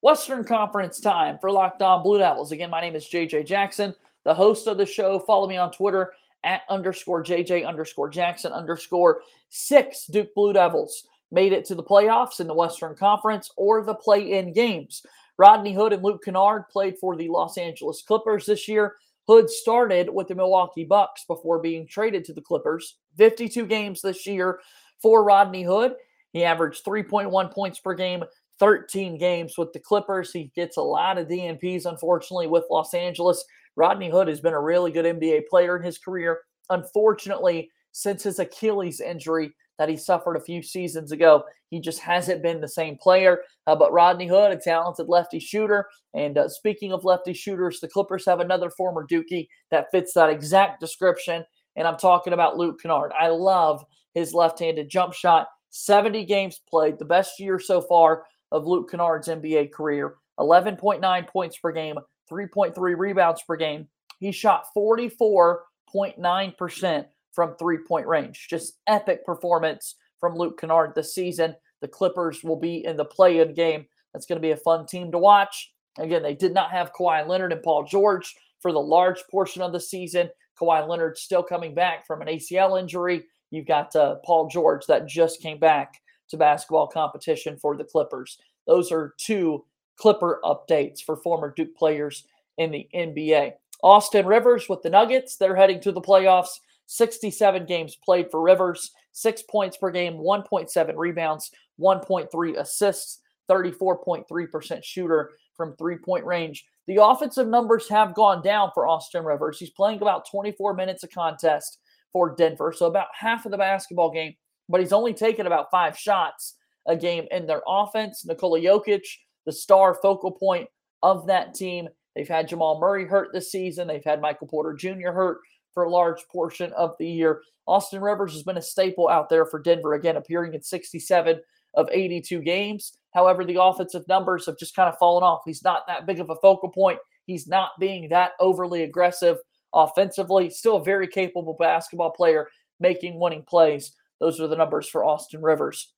Western 0.01 0.45
Conference 0.45 1.01
time 1.01 1.39
for 1.41 1.51
Locked 1.51 1.83
On 1.83 2.03
Blue 2.03 2.19
Devils. 2.19 2.53
Again, 2.53 2.71
my 2.71 2.81
name 2.81 2.95
is 2.95 3.05
JJ 3.05 3.47
Jackson, 3.47 3.95
the 4.25 4.33
host 4.33 4.67
of 4.69 4.79
the 4.79 4.87
show. 4.87 5.19
Follow 5.19 5.49
me 5.49 5.57
on 5.57 5.73
Twitter 5.73 6.13
at 6.45 6.63
underscore 6.69 7.23
JJ 7.23 7.67
underscore 7.67 8.09
Jackson 8.09 8.53
underscore 8.53 9.23
six 9.49 10.07
Duke 10.07 10.33
Blue 10.35 10.53
Devils 10.53 11.05
made 11.31 11.53
it 11.53 11.65
to 11.67 11.75
the 11.75 11.83
playoffs 11.83 12.41
in 12.41 12.47
the 12.47 12.55
Western 12.55 12.95
Conference 12.95 13.51
or 13.57 13.85
the 13.85 13.95
play 13.95 14.39
in 14.39 14.53
games. 14.53 15.05
Rodney 15.37 15.75
Hood 15.75 15.93
and 15.93 16.03
Luke 16.03 16.25
Kennard 16.25 16.69
played 16.69 16.97
for 16.99 17.17
the 17.17 17.29
Los 17.29 17.59
Angeles 17.59 18.03
Clippers 18.03 18.47
this 18.47 18.67
year. 18.67 18.97
Hood 19.29 19.51
started 19.51 20.09
with 20.09 20.29
the 20.29 20.35
Milwaukee 20.35 20.85
Bucks 20.85 21.25
before 21.27 21.61
being 21.61 21.87
traded 21.87 22.25
to 22.25 22.33
the 22.33 22.41
Clippers. 22.41 22.97
52 23.19 23.67
games 23.67 24.01
this 24.01 24.27
year 24.27 24.61
for 25.03 25.23
Rodney 25.23 25.63
Hood. 25.63 25.97
He 26.33 26.45
averaged 26.45 26.85
3.1 26.85 27.53
points 27.53 27.79
per 27.79 27.93
game, 27.95 28.25
13 28.59 29.19
games 29.19 29.59
with 29.59 29.73
the 29.75 29.81
Clippers. 29.81 30.33
He 30.33 30.51
gets 30.57 30.79
a 30.79 30.83
lot 30.83 31.19
of 31.19 31.29
DNPs, 31.29 31.85
unfortunately, 31.85 32.47
with 32.47 32.65
Los 32.71 32.95
Angeles. 32.95 33.45
Rodney 33.77 34.11
Hood 34.11 34.29
has 34.29 34.41
been 34.41 34.55
a 34.55 34.61
really 34.61 34.91
good 34.91 35.05
NBA 35.05 35.47
player 35.49 35.77
in 35.77 35.83
his 35.83 35.99
career. 35.99 36.41
Unfortunately, 36.71 37.71
since 37.93 38.23
his 38.23 38.39
Achilles 38.39 39.01
injury, 39.01 39.53
that 39.79 39.89
he 39.89 39.97
suffered 39.97 40.37
a 40.37 40.41
few 40.41 40.63
seasons 40.63 41.13
ago. 41.13 41.45
He 41.71 41.81
just 41.81 42.01
hasn't 42.01 42.43
been 42.43 42.61
the 42.61 42.69
same 42.69 42.97
player. 42.97 43.43
Uh, 43.67 43.77
but 43.77 43.93
Rodney 43.93 44.27
Hood, 44.27 44.51
a 44.51 44.57
talented 44.57 45.09
lefty 45.09 45.39
shooter. 45.39 45.87
And 46.15 46.37
uh, 46.37 46.49
speaking 46.49 46.93
of 46.93 47.05
lefty 47.05 47.33
shooters, 47.33 47.79
the 47.81 47.89
Clippers 47.89 48.27
have 48.27 48.41
another 48.41 48.71
former 48.71 49.07
Dookie 49.07 49.47
that 49.71 49.87
fits 49.93 50.15
that 50.15 50.31
exact 50.31 50.81
description. 50.81 51.45
And 51.77 51.87
I'm 51.87 51.97
talking 51.97 52.33
about 52.33 52.57
Luke 52.57 52.83
Kennard. 52.83 53.13
I 53.19 53.29
love 53.29 53.85
his 54.15 54.35
left 54.35 54.59
handed 54.59 54.91
jump 54.91 55.15
shot. 55.15 55.47
70 55.71 56.25
games 56.25 56.61
played, 56.69 56.99
the 56.99 57.05
best 57.05 57.39
year 57.39 57.61
so 57.61 57.81
far 57.81 58.25
of 58.51 58.67
Luke 58.67 58.91
Kennard's 58.91 59.29
NBA 59.29 59.71
career. 59.73 60.17
11.9 60.41 61.29
points 61.29 61.59
per 61.59 61.71
game, 61.73 61.97
3.3 62.31 62.97
rebounds 62.97 63.43
per 63.47 63.57
game. 63.57 63.87
He 64.19 64.33
shot 64.33 64.65
44.9% 64.77 67.05
from 67.39 67.55
three 67.55 67.79
point 67.87 68.05
range. 68.05 68.49
Just 68.51 68.81
epic 68.89 69.25
performance 69.25 69.95
from 70.19 70.35
Luke 70.35 70.61
Kennard 70.61 70.97
this 70.97 71.15
season. 71.15 71.55
The 71.81 71.87
Clippers 71.87 72.43
will 72.43 72.59
be 72.59 72.85
in 72.85 72.97
the 72.97 73.05
play 73.05 73.39
in 73.39 73.55
game. 73.55 73.87
That's 74.13 74.27
going 74.27 74.39
to 74.39 74.45
be 74.45 74.51
a 74.51 74.57
fun 74.57 74.87
team 74.87 75.13
to 75.13 75.19
watch. 75.19 75.73
Again, 76.01 76.25
they 76.25 76.35
did 76.35 76.53
not 76.53 76.73
have 76.73 76.93
Kawhi 76.93 77.29
Leonard 77.29 77.53
and 77.53 77.63
Paul 77.63 77.85
George 77.85 78.35
for 78.59 78.73
the 78.73 78.81
large 78.81 79.23
portion 79.31 79.63
of 79.63 79.73
the 79.73 79.79
season. 79.79 80.29
Kawhi 80.61 80.89
Leonard 80.89 81.17
still 81.17 81.45
coming 81.45 81.77
back 81.77 82.09
from 82.09 82.23
an 82.23 82.27
ACL 82.27 82.77
injury. 82.77 83.23
You've 83.53 83.67
got 83.69 83.95
uh, 83.95 84.17
Paul 84.25 84.49
George 84.49 84.85
that 84.87 85.07
just 85.07 85.41
came 85.41 85.61
back 85.61 85.95
to 86.31 86.37
basketball 86.37 86.89
competition 86.89 87.57
for 87.57 87.77
the 87.77 87.85
Clippers. 87.85 88.39
Those 88.67 88.91
are 88.91 89.15
two 89.17 89.65
Clipper 89.97 90.41
updates 90.43 91.03
for 91.03 91.15
former 91.15 91.55
Duke 91.57 91.77
players 91.77 92.27
in 92.57 92.73
the 92.73 92.89
NBA. 92.93 93.53
Austin 93.85 94.27
Rivers 94.27 94.69
with 94.69 94.83
the 94.83 94.91
Nuggets, 94.91 95.37
they're 95.37 95.55
heading 95.55 95.81
to 95.83 95.93
the 95.93 96.01
playoffs. 96.01 96.59
67 96.89 97.67
games 97.67 97.97
played 97.97 98.31
for 98.31 98.41
Rivers, 98.41 98.93
six 99.13 99.43
points 99.43 99.77
per 99.77 99.91
game, 99.91 100.15
1.7 100.15 100.97
rebounds, 100.97 101.51
1.3 101.79 102.57
assists, 102.57 103.21
34.3% 103.51 104.83
shooter 104.83 105.31
from 105.55 105.77
three 105.77 105.99
point 105.99 106.25
range. 106.25 106.65
The 106.87 107.03
offensive 107.03 107.47
numbers 107.47 107.89
have 107.91 108.15
gone 108.15 108.43
down 108.43 108.71
for 108.73 108.89
Austin 108.89 109.25
Rivers. 109.25 109.59
He's 109.59 109.71
playing 109.71 110.01
about 110.01 110.29
24 110.31 110.73
minutes 110.75 111.05
a 111.05 111.09
contest 111.09 111.79
for 112.11 112.35
Denver, 112.35 112.73
so 112.75 112.87
about 112.87 113.09
half 113.13 113.45
of 113.45 113.53
the 113.53 113.59
basketball 113.59 114.11
game, 114.11 114.35
but 114.69 114.81
he's 114.81 114.95
only 114.95 115.13
taken 115.13 115.47
about 115.47 115.71
five 115.71 115.97
shots 115.97 116.57
a 116.87 116.97
game 116.97 117.27
in 117.31 117.47
their 117.47 117.61
offense. 117.69 118.25
Nikola 118.25 118.61
Jokic, 118.61 119.05
the 119.45 119.53
star 119.53 119.95
focal 120.01 120.33
point 120.33 120.67
of 121.03 121.27
that 121.27 121.55
team. 121.55 121.87
They've 122.17 122.27
had 122.27 122.49
Jamal 122.49 122.81
Murray 122.81 123.05
hurt 123.07 123.29
this 123.35 123.53
season. 123.53 123.87
They've 123.87 124.03
had 124.03 124.23
Michael 124.23 124.47
Porter 124.47 124.73
Jr. 124.73 125.11
hurt 125.11 125.39
for 125.73 125.85
a 125.85 125.91
large 125.91 126.27
portion 126.33 126.73
of 126.73 126.95
the 126.99 127.09
year. 127.09 127.43
Austin 127.67 128.01
Rivers 128.01 128.33
has 128.33 128.43
been 128.43 128.57
a 128.57 128.63
staple 128.63 129.09
out 129.09 129.29
there 129.29 129.45
for 129.45 129.61
Denver, 129.61 129.95
again, 129.95 130.17
appearing 130.17 130.55
in 130.55 130.63
67 130.63 131.41
of 131.75 131.89
82 131.93 132.41
games. 132.41 132.97
However, 133.13 133.45
the 133.45 133.63
offensive 133.63 134.07
numbers 134.09 134.47
have 134.47 134.59
just 134.59 134.75
kind 134.75 134.89
of 134.89 134.99
fallen 134.99 135.23
off. 135.23 135.43
He's 135.45 135.63
not 135.63 135.87
that 135.87 136.07
big 136.07 136.21
of 136.21 136.31
a 136.31 136.37
focal 136.37 136.71
point. 136.71 136.99
He's 137.27 137.47
not 137.47 137.73
being 137.79 138.09
that 138.09 138.33
overly 138.41 138.85
aggressive 138.85 139.39
offensively. 139.75 140.51
Still 140.51 140.77
a 140.77 140.85
very 140.85 141.07
capable 141.07 141.57
basketball 141.59 142.11
player 142.11 142.49
making 142.81 143.19
winning 143.19 143.43
plays. 143.43 143.93
Those 144.21 144.41
are 144.41 144.49
the 144.49 144.57
numbers 144.57 144.89
for 144.89 145.05
Austin 145.05 145.43
Rivers. 145.43 145.93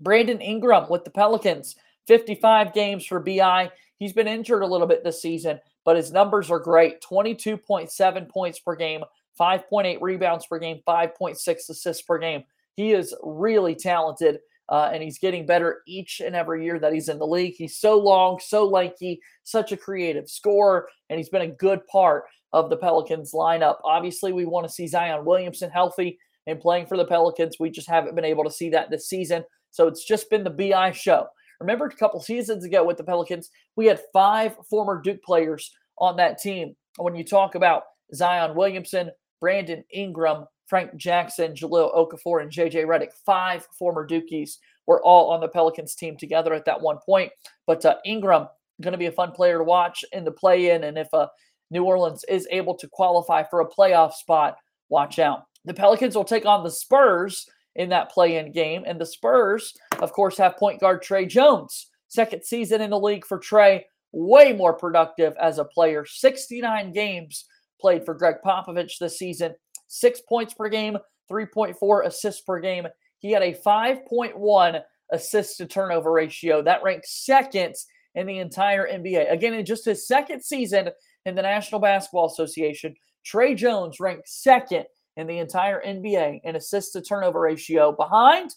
Brandon 0.00 0.40
Ingram 0.40 0.88
with 0.90 1.04
the 1.04 1.10
Pelicans, 1.10 1.76
55 2.08 2.74
games 2.74 3.06
for 3.06 3.20
BI. 3.20 3.70
He's 3.98 4.12
been 4.12 4.26
injured 4.26 4.62
a 4.62 4.66
little 4.66 4.86
bit 4.86 5.04
this 5.04 5.22
season, 5.22 5.60
but 5.84 5.96
his 5.96 6.12
numbers 6.12 6.50
are 6.50 6.58
great 6.58 7.02
22.7 7.02 8.28
points 8.28 8.58
per 8.58 8.76
game, 8.76 9.02
5.8 9.40 9.98
rebounds 10.00 10.46
per 10.46 10.58
game, 10.58 10.80
5.6 10.86 11.36
assists 11.70 12.02
per 12.02 12.18
game. 12.18 12.44
He 12.74 12.92
is 12.92 13.14
really 13.22 13.74
talented. 13.74 14.38
Uh, 14.68 14.88
and 14.90 15.02
he's 15.02 15.18
getting 15.18 15.44
better 15.44 15.82
each 15.86 16.22
and 16.24 16.34
every 16.34 16.64
year 16.64 16.78
that 16.78 16.94
he's 16.94 17.10
in 17.10 17.18
the 17.18 17.26
league. 17.26 17.54
He's 17.58 17.76
so 17.76 17.98
long, 17.98 18.40
so 18.40 18.64
lanky, 18.64 19.20
such 19.42 19.70
a 19.70 19.76
creative 19.76 20.30
scorer, 20.30 20.88
and 21.10 21.18
he's 21.18 21.28
been 21.28 21.42
a 21.42 21.48
good 21.48 21.86
part 21.88 22.24
of 22.52 22.70
the 22.70 22.76
Pelicans 22.76 23.32
lineup. 23.32 23.76
Obviously, 23.84 24.32
we 24.32 24.46
want 24.46 24.66
to 24.66 24.72
see 24.72 24.86
Zion 24.86 25.26
Williamson 25.26 25.68
healthy 25.68 26.18
and 26.46 26.60
playing 26.60 26.86
for 26.86 26.96
the 26.96 27.04
Pelicans. 27.04 27.56
We 27.58 27.70
just 27.70 27.88
haven't 27.88 28.14
been 28.14 28.24
able 28.24 28.44
to 28.44 28.50
see 28.50 28.70
that 28.70 28.88
this 28.88 29.08
season. 29.08 29.44
So 29.70 29.88
it's 29.88 30.04
just 30.04 30.30
been 30.30 30.44
the 30.44 30.50
BI 30.50 30.92
show. 30.92 31.26
Remember 31.62 31.86
a 31.86 31.96
couple 31.96 32.20
seasons 32.20 32.64
ago 32.64 32.84
with 32.84 32.96
the 32.96 33.04
Pelicans, 33.04 33.50
we 33.76 33.86
had 33.86 34.00
five 34.12 34.56
former 34.68 35.00
Duke 35.00 35.22
players 35.22 35.70
on 35.98 36.16
that 36.16 36.38
team. 36.38 36.74
When 36.96 37.14
you 37.14 37.24
talk 37.24 37.54
about 37.54 37.84
Zion 38.14 38.56
Williamson, 38.56 39.12
Brandon 39.40 39.84
Ingram, 39.92 40.46
Frank 40.66 40.96
Jackson, 40.96 41.54
Jahlil 41.54 41.94
Okafor, 41.94 42.42
and 42.42 42.50
JJ 42.50 42.84
Redick, 42.84 43.12
five 43.24 43.66
former 43.78 44.06
Dukies 44.06 44.56
were 44.88 45.02
all 45.04 45.30
on 45.30 45.40
the 45.40 45.48
Pelicans 45.48 45.94
team 45.94 46.16
together 46.16 46.52
at 46.52 46.64
that 46.64 46.80
one 46.80 46.98
point. 47.06 47.30
But 47.66 47.84
uh, 47.86 47.96
Ingram 48.04 48.48
going 48.80 48.92
to 48.92 48.98
be 48.98 49.06
a 49.06 49.12
fun 49.12 49.30
player 49.30 49.58
to 49.58 49.64
watch 49.64 50.04
in 50.12 50.24
the 50.24 50.32
play-in, 50.32 50.82
and 50.82 50.98
if 50.98 51.08
uh, 51.14 51.28
New 51.70 51.84
Orleans 51.84 52.24
is 52.28 52.48
able 52.50 52.74
to 52.74 52.88
qualify 52.88 53.44
for 53.44 53.60
a 53.60 53.68
playoff 53.68 54.14
spot, 54.14 54.56
watch 54.88 55.20
out. 55.20 55.44
The 55.64 55.74
Pelicans 55.74 56.16
will 56.16 56.24
take 56.24 56.44
on 56.44 56.64
the 56.64 56.70
Spurs 56.70 57.46
in 57.76 57.88
that 57.90 58.10
play 58.10 58.36
in 58.36 58.52
game. 58.52 58.84
And 58.86 59.00
the 59.00 59.06
Spurs, 59.06 59.74
of 60.00 60.12
course, 60.12 60.36
have 60.38 60.56
point 60.56 60.80
guard 60.80 61.02
Tre 61.02 61.26
Jones. 61.26 61.88
Second 62.08 62.44
season 62.44 62.80
in 62.80 62.90
the 62.90 62.98
league 62.98 63.24
for 63.24 63.38
Tre, 63.38 63.84
way 64.12 64.52
more 64.52 64.74
productive 64.74 65.34
as 65.40 65.58
a 65.58 65.64
player. 65.64 66.04
69 66.04 66.92
games 66.92 67.46
played 67.80 68.04
for 68.04 68.14
Gregg 68.14 68.36
Popovich 68.44 68.98
this 68.98 69.18
season, 69.18 69.54
six 69.88 70.20
points 70.20 70.54
per 70.54 70.68
game, 70.68 70.96
3.4 71.30 72.06
assists 72.06 72.42
per 72.42 72.60
game. 72.60 72.86
He 73.18 73.32
had 73.32 73.42
a 73.42 73.54
5.1 73.54 74.82
assist 75.12 75.56
to 75.58 75.66
turnover 75.66 76.12
ratio. 76.12 76.62
That 76.62 76.82
ranks 76.82 77.24
second 77.24 77.74
in 78.14 78.26
the 78.26 78.38
entire 78.38 78.86
NBA. 78.86 79.30
Again, 79.32 79.54
in 79.54 79.64
just 79.64 79.84
his 79.84 80.06
second 80.06 80.42
season 80.42 80.90
in 81.24 81.34
the 81.34 81.42
National 81.42 81.80
Basketball 81.80 82.26
Association, 82.26 82.94
Tre 83.24 83.54
Jones 83.54 84.00
ranked 84.00 84.28
second 84.28 84.84
in 85.16 85.26
the 85.26 85.38
entire 85.38 85.82
NBA 85.84 86.40
in 86.44 86.56
assist 86.56 86.92
to 86.92 87.02
turnover 87.02 87.40
ratio 87.40 87.92
behind 87.92 88.54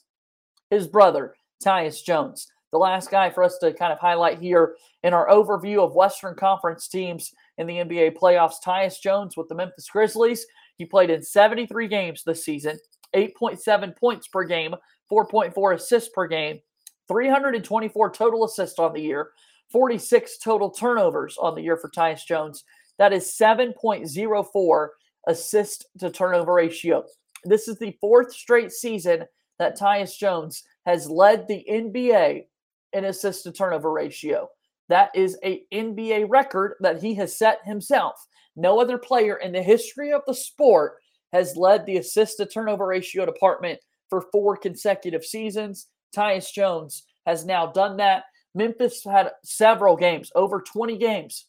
his 0.69 0.87
brother, 0.87 1.35
Tyus 1.63 2.03
Jones. 2.03 2.47
The 2.71 2.79
last 2.79 3.09
guy 3.09 3.29
for 3.29 3.43
us 3.43 3.57
to 3.59 3.73
kind 3.73 3.93
of 3.93 3.99
highlight 3.99 4.39
here 4.39 4.75
in 5.03 5.13
our 5.13 5.29
overview 5.29 5.83
of 5.83 5.95
Western 5.95 6.35
Conference 6.35 6.87
teams 6.87 7.31
in 7.57 7.67
the 7.67 7.75
NBA 7.75 8.17
playoffs, 8.17 8.55
Tyus 8.65 8.99
Jones 8.99 9.37
with 9.37 9.47
the 9.47 9.55
Memphis 9.55 9.87
Grizzlies. 9.87 10.45
He 10.77 10.85
played 10.85 11.09
in 11.09 11.23
73 11.23 11.87
games 11.87 12.23
this 12.23 12.43
season, 12.43 12.77
8.7 13.15 13.95
points 13.95 14.27
per 14.27 14.43
game, 14.43 14.75
4.4 15.09 15.75
assists 15.75 16.09
per 16.13 16.27
game, 16.27 16.59
324 17.07 18.11
total 18.11 18.43
assists 18.43 18.79
on 18.79 18.93
the 18.93 19.01
year, 19.01 19.31
46 19.71 20.37
total 20.39 20.69
turnovers 20.69 21.37
on 21.37 21.55
the 21.55 21.61
year 21.61 21.77
for 21.77 21.89
Tyus 21.89 22.25
Jones. 22.25 22.63
That 22.97 23.13
is 23.13 23.33
7.04 23.39 24.87
assist 25.27 25.85
to 25.99 26.09
turnover 26.09 26.53
ratio. 26.53 27.03
This 27.43 27.67
is 27.67 27.77
the 27.77 27.97
fourth 28.01 28.33
straight 28.33 28.71
season 28.71 29.25
that 29.59 29.77
Tyus 29.77 30.17
Jones 30.17 30.63
has 30.85 31.09
led 31.09 31.47
the 31.47 31.65
NBA 31.69 32.45
in 32.93 33.05
assist 33.05 33.43
to 33.43 33.51
turnover 33.51 33.91
ratio. 33.91 34.49
That 34.89 35.09
is 35.15 35.37
a 35.43 35.63
NBA 35.73 36.27
record 36.29 36.75
that 36.81 37.01
he 37.01 37.15
has 37.15 37.37
set 37.37 37.59
himself. 37.65 38.15
No 38.55 38.79
other 38.79 38.97
player 38.97 39.37
in 39.37 39.51
the 39.51 39.63
history 39.63 40.11
of 40.13 40.21
the 40.27 40.33
sport 40.33 40.95
has 41.33 41.57
led 41.57 41.85
the 41.85 41.97
assist 41.97 42.37
to 42.37 42.45
turnover 42.45 42.87
ratio 42.87 43.25
department 43.25 43.79
for 44.09 44.25
four 44.31 44.55
consecutive 44.55 45.25
seasons. 45.25 45.87
Tyus 46.15 46.51
Jones 46.51 47.03
has 47.25 47.45
now 47.45 47.67
done 47.67 47.97
that. 47.97 48.23
Memphis 48.53 49.03
had 49.03 49.31
several 49.43 49.97
games, 49.97 50.31
over 50.35 50.61
20 50.61 50.97
games, 50.97 51.47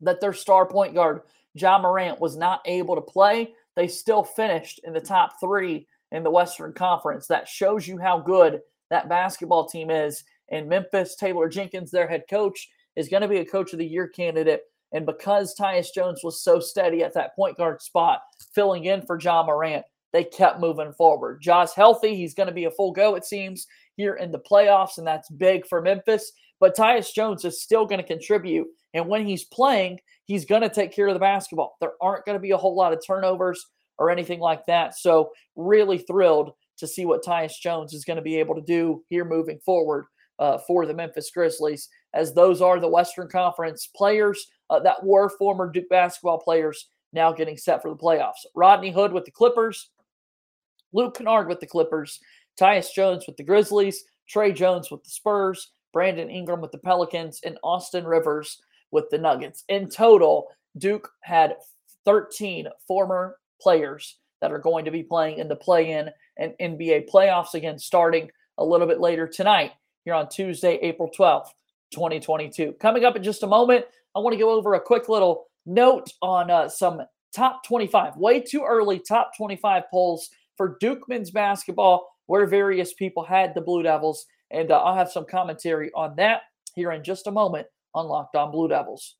that 0.00 0.20
their 0.20 0.32
star 0.32 0.66
point 0.66 0.94
guard 0.94 1.22
Ja 1.60 1.78
Morant 1.78 2.20
was 2.20 2.36
not 2.36 2.60
able 2.66 2.94
to 2.94 3.00
play, 3.00 3.52
they 3.74 3.88
still 3.88 4.24
finished 4.24 4.80
in 4.84 4.92
the 4.92 5.00
top 5.00 5.40
three 5.40 5.86
in 6.12 6.22
the 6.22 6.30
Western 6.30 6.72
Conference. 6.72 7.26
That 7.26 7.48
shows 7.48 7.86
you 7.86 7.98
how 7.98 8.18
good 8.18 8.60
that 8.90 9.08
basketball 9.08 9.66
team 9.66 9.90
is. 9.90 10.24
And 10.50 10.68
Memphis, 10.68 11.16
Taylor 11.16 11.48
Jenkins, 11.48 11.90
their 11.90 12.08
head 12.08 12.24
coach, 12.30 12.68
is 12.94 13.08
going 13.08 13.22
to 13.22 13.28
be 13.28 13.38
a 13.38 13.44
coach 13.44 13.72
of 13.72 13.78
the 13.78 13.86
year 13.86 14.08
candidate. 14.08 14.62
And 14.92 15.04
because 15.04 15.54
Tyus 15.54 15.92
Jones 15.92 16.20
was 16.22 16.42
so 16.42 16.60
steady 16.60 17.02
at 17.02 17.12
that 17.14 17.34
point 17.34 17.56
guard 17.56 17.82
spot, 17.82 18.22
filling 18.54 18.84
in 18.84 19.02
for 19.02 19.20
Ja 19.20 19.44
Morant, 19.44 19.84
they 20.12 20.24
kept 20.24 20.60
moving 20.60 20.92
forward. 20.92 21.42
Ja's 21.42 21.74
healthy. 21.74 22.16
He's 22.16 22.34
going 22.34 22.46
to 22.46 22.54
be 22.54 22.64
a 22.64 22.70
full 22.70 22.92
go, 22.92 23.16
it 23.16 23.24
seems, 23.24 23.66
here 23.96 24.14
in 24.14 24.30
the 24.30 24.38
playoffs, 24.38 24.98
and 24.98 25.06
that's 25.06 25.28
big 25.28 25.66
for 25.66 25.82
Memphis. 25.82 26.32
But 26.60 26.76
Tyus 26.76 27.12
Jones 27.12 27.44
is 27.44 27.60
still 27.60 27.84
going 27.84 28.00
to 28.00 28.06
contribute. 28.06 28.68
And 28.94 29.08
when 29.08 29.26
he's 29.26 29.44
playing, 29.44 29.98
he's 30.26 30.44
going 30.44 30.62
to 30.62 30.68
take 30.68 30.92
care 30.92 31.08
of 31.08 31.14
the 31.14 31.20
basketball. 31.20 31.76
There 31.80 31.94
aren't 32.00 32.24
going 32.24 32.36
to 32.36 32.42
be 32.42 32.50
a 32.50 32.56
whole 32.56 32.76
lot 32.76 32.92
of 32.92 33.00
turnovers 33.04 33.64
or 33.98 34.10
anything 34.10 34.40
like 34.40 34.66
that. 34.66 34.96
So, 34.96 35.30
really 35.56 35.98
thrilled 35.98 36.52
to 36.78 36.86
see 36.86 37.06
what 37.06 37.24
Tyus 37.24 37.58
Jones 37.60 37.94
is 37.94 38.04
going 38.04 38.18
to 38.18 38.22
be 38.22 38.36
able 38.36 38.54
to 38.54 38.60
do 38.60 39.02
here 39.08 39.24
moving 39.24 39.58
forward 39.64 40.04
uh, 40.38 40.58
for 40.66 40.84
the 40.84 40.92
Memphis 40.92 41.30
Grizzlies, 41.30 41.88
as 42.12 42.34
those 42.34 42.60
are 42.60 42.78
the 42.78 42.88
Western 42.88 43.28
Conference 43.28 43.88
players 43.96 44.46
uh, 44.68 44.78
that 44.80 45.02
were 45.02 45.30
former 45.38 45.70
Duke 45.70 45.88
basketball 45.88 46.38
players 46.38 46.88
now 47.14 47.32
getting 47.32 47.56
set 47.56 47.80
for 47.80 47.90
the 47.90 47.96
playoffs. 47.96 48.44
Rodney 48.54 48.90
Hood 48.90 49.12
with 49.12 49.24
the 49.24 49.30
Clippers. 49.30 49.90
Luke 50.92 51.16
Kennard 51.16 51.48
with 51.48 51.60
the 51.60 51.66
Clippers, 51.66 52.20
Tyus 52.58 52.92
Jones 52.92 53.26
with 53.26 53.36
the 53.36 53.42
Grizzlies, 53.42 54.04
Tre 54.28 54.52
Jones 54.52 54.90
with 54.90 55.04
the 55.04 55.10
Spurs, 55.10 55.72
Brandon 55.92 56.30
Ingram 56.30 56.60
with 56.60 56.72
the 56.72 56.78
Pelicans, 56.78 57.40
and 57.44 57.58
Austin 57.62 58.04
Rivers 58.04 58.60
with 58.96 59.10
the 59.10 59.18
Nuggets. 59.18 59.62
In 59.68 59.88
total, 59.88 60.48
Duke 60.78 61.10
had 61.20 61.56
13 62.06 62.66
former 62.88 63.36
players 63.60 64.16
that 64.40 64.50
are 64.50 64.58
going 64.58 64.86
to 64.86 64.90
be 64.90 65.02
playing 65.02 65.38
in 65.38 65.48
the 65.48 65.54
play 65.54 65.92
in 65.92 66.08
and 66.38 66.54
NBA 66.60 67.10
playoffs 67.10 67.54
again 67.54 67.78
starting 67.78 68.30
a 68.58 68.64
little 68.64 68.86
bit 68.86 68.98
later 68.98 69.28
tonight 69.28 69.72
here 70.04 70.14
on 70.14 70.28
Tuesday, 70.30 70.78
April 70.80 71.10
12th, 71.16 71.48
2022. 71.92 72.72
Coming 72.80 73.04
up 73.04 73.16
in 73.16 73.22
just 73.22 73.42
a 73.42 73.46
moment, 73.46 73.84
I 74.14 74.20
want 74.20 74.32
to 74.32 74.38
go 74.38 74.50
over 74.50 74.74
a 74.74 74.80
quick 74.80 75.10
little 75.10 75.44
note 75.66 76.10
on 76.22 76.50
uh, 76.50 76.68
some 76.68 77.02
top 77.34 77.66
25, 77.66 78.16
way 78.16 78.40
too 78.40 78.64
early 78.66 78.98
top 78.98 79.36
25 79.36 79.84
polls 79.90 80.30
for 80.56 80.78
Duke 80.80 81.06
men's 81.06 81.30
basketball, 81.30 82.08
where 82.26 82.46
various 82.46 82.94
people 82.94 83.24
had 83.24 83.54
the 83.54 83.60
Blue 83.60 83.82
Devils. 83.82 84.24
And 84.50 84.70
uh, 84.70 84.78
I'll 84.78 84.96
have 84.96 85.10
some 85.10 85.26
commentary 85.26 85.90
on 85.94 86.16
that 86.16 86.42
here 86.74 86.92
in 86.92 87.04
just 87.04 87.26
a 87.26 87.32
moment 87.32 87.66
on 87.96 88.06
Locked 88.06 88.36
On 88.36 88.50
Blue 88.50 88.68
Devils. 88.68 89.16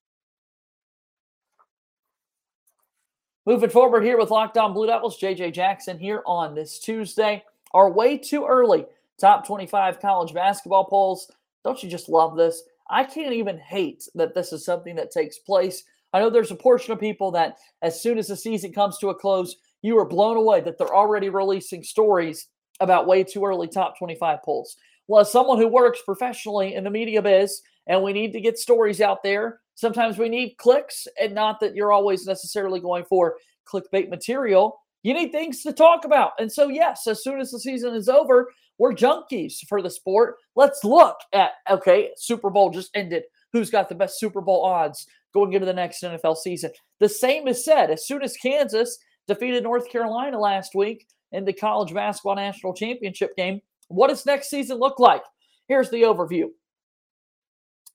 Moving 3.47 3.71
forward 3.71 4.05
here 4.05 4.19
with 4.19 4.31
Locked 4.31 4.59
On 4.59 4.75
Blue 4.75 4.87
Devils, 4.87 5.19
JJ 5.19 5.55
Jackson 5.55 5.99
here 5.99 6.23
on 6.27 6.55
this 6.55 6.79
Tuesday. 6.79 7.43
Our 7.73 7.91
way 7.91 8.19
too 8.19 8.45
early 8.45 8.85
top 9.19 9.47
25 9.47 9.99
college 10.01 10.35
basketball 10.35 10.85
polls. 10.85 11.31
Don't 11.65 11.83
you 11.83 11.89
just 11.89 12.09
love 12.09 12.37
this? 12.37 12.63
I 12.91 13.05
can't 13.05 13.33
even 13.33 13.59
hate 13.59 14.09
that 14.15 14.35
this 14.35 14.53
is 14.53 14.65
something 14.65 14.95
that 14.97 15.11
takes 15.11 15.39
place. 15.39 15.85
I 16.13 16.21
know 16.21 16.31
there's 16.31 16.51
a 16.51 16.57
portion 16.57 16.93
of 16.93 17.01
people 17.01 17.31
that, 17.33 17.57
as 17.83 18.01
soon 18.01 18.19
as 18.19 18.29
the 18.29 18.37
season 18.37 18.73
comes 18.73 18.99
to 18.99 19.09
a 19.09 19.15
close, 19.15 19.57
you 19.83 19.99
are 19.99 20.05
blown 20.05 20.37
away 20.37 20.61
that 20.61 20.79
they're 20.79 20.95
already 20.95 21.29
releasing 21.29 21.83
stories 21.83 22.49
about 22.81 23.07
way 23.07 23.25
too 23.25 23.45
early 23.45 23.69
top 23.69 23.99
25 23.99 24.43
polls. 24.43 24.77
Well, 25.09 25.21
as 25.21 25.33
someone 25.33 25.59
who 25.59 25.69
works 25.69 26.01
professionally 26.05 26.75
in 26.75 26.85
the 26.85 26.91
media 26.91 27.23
biz, 27.23 27.63
and 27.87 28.03
we 28.03 28.13
need 28.13 28.33
to 28.33 28.41
get 28.41 28.59
stories 28.59 29.01
out 29.01 29.23
there, 29.23 29.61
sometimes 29.75 30.19
we 30.19 30.29
need 30.29 30.57
clicks, 30.59 31.07
and 31.21 31.35
not 31.35 31.61
that 31.61 31.75
you're 31.75 31.93
always 31.93 32.27
necessarily 32.27 32.81
going 32.81 33.05
for 33.05 33.37
clickbait 33.67 34.09
material. 34.09 34.81
You 35.03 35.15
need 35.15 35.31
things 35.31 35.63
to 35.63 35.73
talk 35.73 36.05
about. 36.05 36.33
And 36.39 36.51
so, 36.51 36.69
yes, 36.69 37.07
as 37.07 37.23
soon 37.23 37.41
as 37.41 37.51
the 37.51 37.61
season 37.61 37.95
is 37.95 38.09
over, 38.09 38.51
we're 38.79 38.93
junkies 38.93 39.65
for 39.69 39.81
the 39.81 39.91
sport. 39.91 40.37
Let's 40.55 40.85
look 40.85 41.17
at, 41.33 41.53
okay, 41.71 42.11
Super 42.17 42.51
Bowl 42.51 42.71
just 42.71 42.91
ended. 42.95 43.23
Who's 43.53 43.71
got 43.71 43.89
the 43.89 43.95
best 43.95 44.19
Super 44.19 44.41
Bowl 44.41 44.65
odds 44.65 45.07
going 45.33 45.53
into 45.53 45.67
the 45.67 45.73
next 45.73 46.03
NFL 46.03 46.37
season? 46.37 46.73
The 47.01 47.09
same 47.09 47.49
is 47.49 47.65
said 47.65 47.91
as 47.91 48.07
soon 48.07 48.23
as 48.23 48.37
Kansas 48.37 48.99
defeated 49.29 49.63
North 49.63 49.91
Carolina 49.91 50.39
last 50.39 50.75
week 50.75 51.07
in 51.33 51.45
the 51.45 51.53
college 51.53 51.95
basketball 51.95 52.37
national 52.37 52.75
championship 52.75 53.37
game. 53.37 53.61
What 53.89 54.09
does 54.09 54.27
next 54.27 54.51
season 54.51 54.79
look 54.79 54.99
like? 54.99 55.23
Here's 55.69 55.91
the 55.91 56.03
overview. 56.03 56.49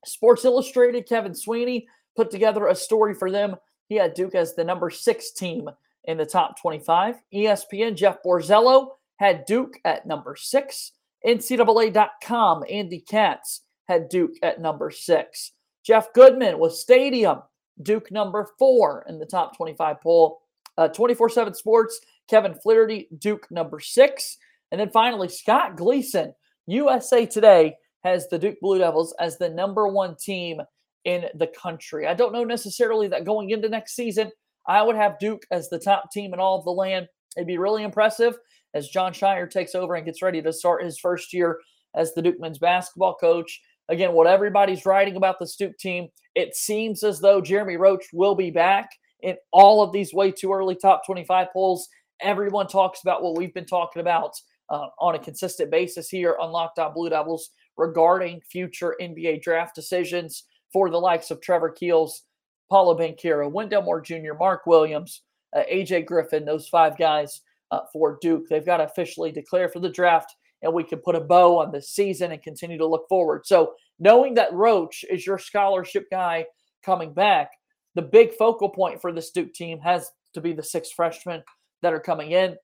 Sports 0.06 0.46
Illustrated, 0.46 1.08
Kevin 1.08 1.36
Sweeney 1.36 1.88
put 2.16 2.32
together 2.32 2.68
a 2.68 2.76
story 2.76 3.14
for 3.14 3.32
them. 3.32 3.56
He 3.88 3.96
had 3.96 4.14
Duke 4.14 4.36
as 4.36 4.56
the 4.56 4.64
number 4.64 4.90
six 4.90 5.32
team 5.32 5.70
in 6.06 6.18
the 6.18 6.26
top 6.26 6.60
25. 6.60 7.16
ESPN, 7.34 7.96
Jeff 7.96 8.24
Borzello 8.24 8.92
had 9.18 9.46
Duke 9.46 9.80
at 9.86 10.06
number 10.06 10.36
six. 10.36 10.94
NCAA.com, 11.26 12.64
Andy 12.70 13.00
Katz 13.00 13.62
had 13.88 14.10
Duke 14.10 14.36
at 14.42 14.60
number 14.60 14.90
six. 14.90 15.52
Jeff 15.84 16.14
Goodman 16.14 16.60
with 16.60 16.74
Stadium, 16.74 17.42
Duke 17.82 18.12
number 18.12 18.50
four 18.58 19.06
in 19.08 19.20
the 19.20 19.26
top 19.26 19.56
25 19.56 20.02
poll. 20.02 20.42
Uh, 20.78 20.88
24 20.88 21.30
7 21.30 21.54
Sports, 21.54 22.00
Kevin 22.30 22.56
Flaherty, 22.56 23.08
Duke 23.18 23.46
number 23.52 23.80
six. 23.80 24.38
And 24.72 24.80
then 24.80 24.90
finally, 24.90 25.28
Scott 25.28 25.76
Gleeson, 25.76 26.34
USA 26.68 27.26
Today, 27.26 27.76
has 28.04 28.28
the 28.30 28.40
Duke 28.40 28.58
Blue 28.62 28.80
Devils 28.80 29.14
as 29.20 29.38
the 29.38 29.50
number 29.50 29.88
one 29.88 30.16
team 30.16 30.62
in 31.06 31.26
the 31.36 31.48
country. 31.48 32.08
I 32.08 32.14
don't 32.14 32.34
know 32.34 32.44
necessarily 32.44 33.08
that 33.10 33.26
going 33.26 33.50
into 33.50 33.70
next 33.70 33.96
season, 33.96 34.32
I 34.68 34.82
would 34.84 34.96
have 34.96 35.20
Duke 35.20 35.44
as 35.52 35.70
the 35.70 35.80
top 35.80 36.12
team 36.12 36.34
in 36.34 36.40
all 36.40 36.60
of 36.60 36.66
the 36.66 36.72
land. 36.72 37.08
It'd 37.36 37.48
be 37.48 37.58
really 37.58 37.84
impressive 37.84 38.36
as 38.74 38.90
Jon 38.90 39.14
Scheyer 39.14 39.50
takes 39.50 39.76
over 39.76 39.96
and 39.96 40.06
gets 40.06 40.22
ready 40.22 40.42
to 40.42 40.54
start 40.54 40.84
his 40.84 41.00
first 41.00 41.34
year 41.34 41.60
as 41.96 42.14
the 42.14 42.22
Duke 42.22 42.40
men's 42.40 42.60
basketball 42.60 43.16
coach. 43.16 43.62
Again, 43.90 44.14
what 44.14 44.28
everybody's 44.28 44.86
writing 44.86 45.16
about 45.16 45.40
the 45.40 45.52
Duke 45.58 45.78
team, 45.78 46.08
it 46.36 46.56
seems 46.56 47.04
as 47.04 47.20
though 47.20 47.42
Jeremy 47.42 47.78
Roach 47.78 48.06
will 48.14 48.36
be 48.36 48.52
back 48.52 48.90
in 49.22 49.36
all 49.52 49.84
of 49.84 49.92
these 49.92 50.14
way 50.14 50.32
too 50.32 50.54
early 50.54 50.76
top 50.76 51.06
25 51.06 51.48
polls. 51.52 51.88
Everyone 52.22 52.68
talks 52.68 53.02
about 53.02 53.24
what 53.24 53.38
we've 53.38 53.54
been 53.54 53.66
talking 53.66 54.00
about 54.00 54.32
uh, 54.70 54.88
on 55.00 55.16
a 55.16 55.20
consistent 55.20 55.72
basis 55.72 56.10
here 56.10 56.38
on 56.40 56.52
Locked 56.52 56.80
On 56.80 56.94
Blue 56.94 57.10
Devils 57.10 57.50
regarding 57.78 58.42
future 58.42 58.96
NBA 59.02 59.42
draft 59.42 59.76
decisions 59.76 60.44
for 60.72 60.90
the 60.90 60.98
likes 60.98 61.32
of 61.32 61.42
Trevor 61.42 61.70
Keels, 61.70 62.24
Paolo 62.70 62.98
Banchero, 62.98 63.52
Wendell 63.52 63.82
Moore 63.82 64.02
Jr., 64.02 64.34
Mark 64.40 64.66
Williams, 64.66 65.24
uh, 65.56 65.64
AJ 65.72 66.06
Griffin, 66.06 66.46
those 66.46 66.68
five 66.70 66.98
guys 66.98 67.42
uh, 67.72 67.82
for 67.92 68.18
Duke. 68.22 68.48
They've 68.50 68.66
got 68.66 68.78
to 68.78 68.86
officially 68.86 69.32
declare 69.32 69.70
for 69.70 69.80
the 69.80 69.90
draft, 69.90 70.36
and 70.62 70.74
we 70.74 70.84
can 70.84 71.00
put 71.00 71.16
a 71.16 71.22
bow 71.22 71.60
on 71.60 71.72
this 71.72 71.90
season 71.90 72.32
and 72.32 72.42
continue 72.42 72.78
to 72.78 72.88
look 72.88 73.08
forward. 73.10 73.46
So, 73.46 73.74
knowing 74.00 74.34
that 74.36 74.54
Roach 74.54 75.04
is 75.10 75.26
your 75.26 75.38
scholarship 75.38 76.10
guy 76.10 76.46
coming 76.84 77.14
back, 77.14 77.52
the 77.96 78.02
big 78.02 78.34
focal 78.34 78.70
point 78.70 79.02
for 79.02 79.12
this 79.12 79.32
Duke 79.32 79.54
team 79.54 79.80
has 79.80 80.12
to 80.34 80.42
be 80.42 80.54
the 80.54 80.64
six 80.64 80.92
freshmen 80.92 81.44
that 81.82 81.94
are 81.94 82.00
coming 82.00 82.32
in, 82.32 82.56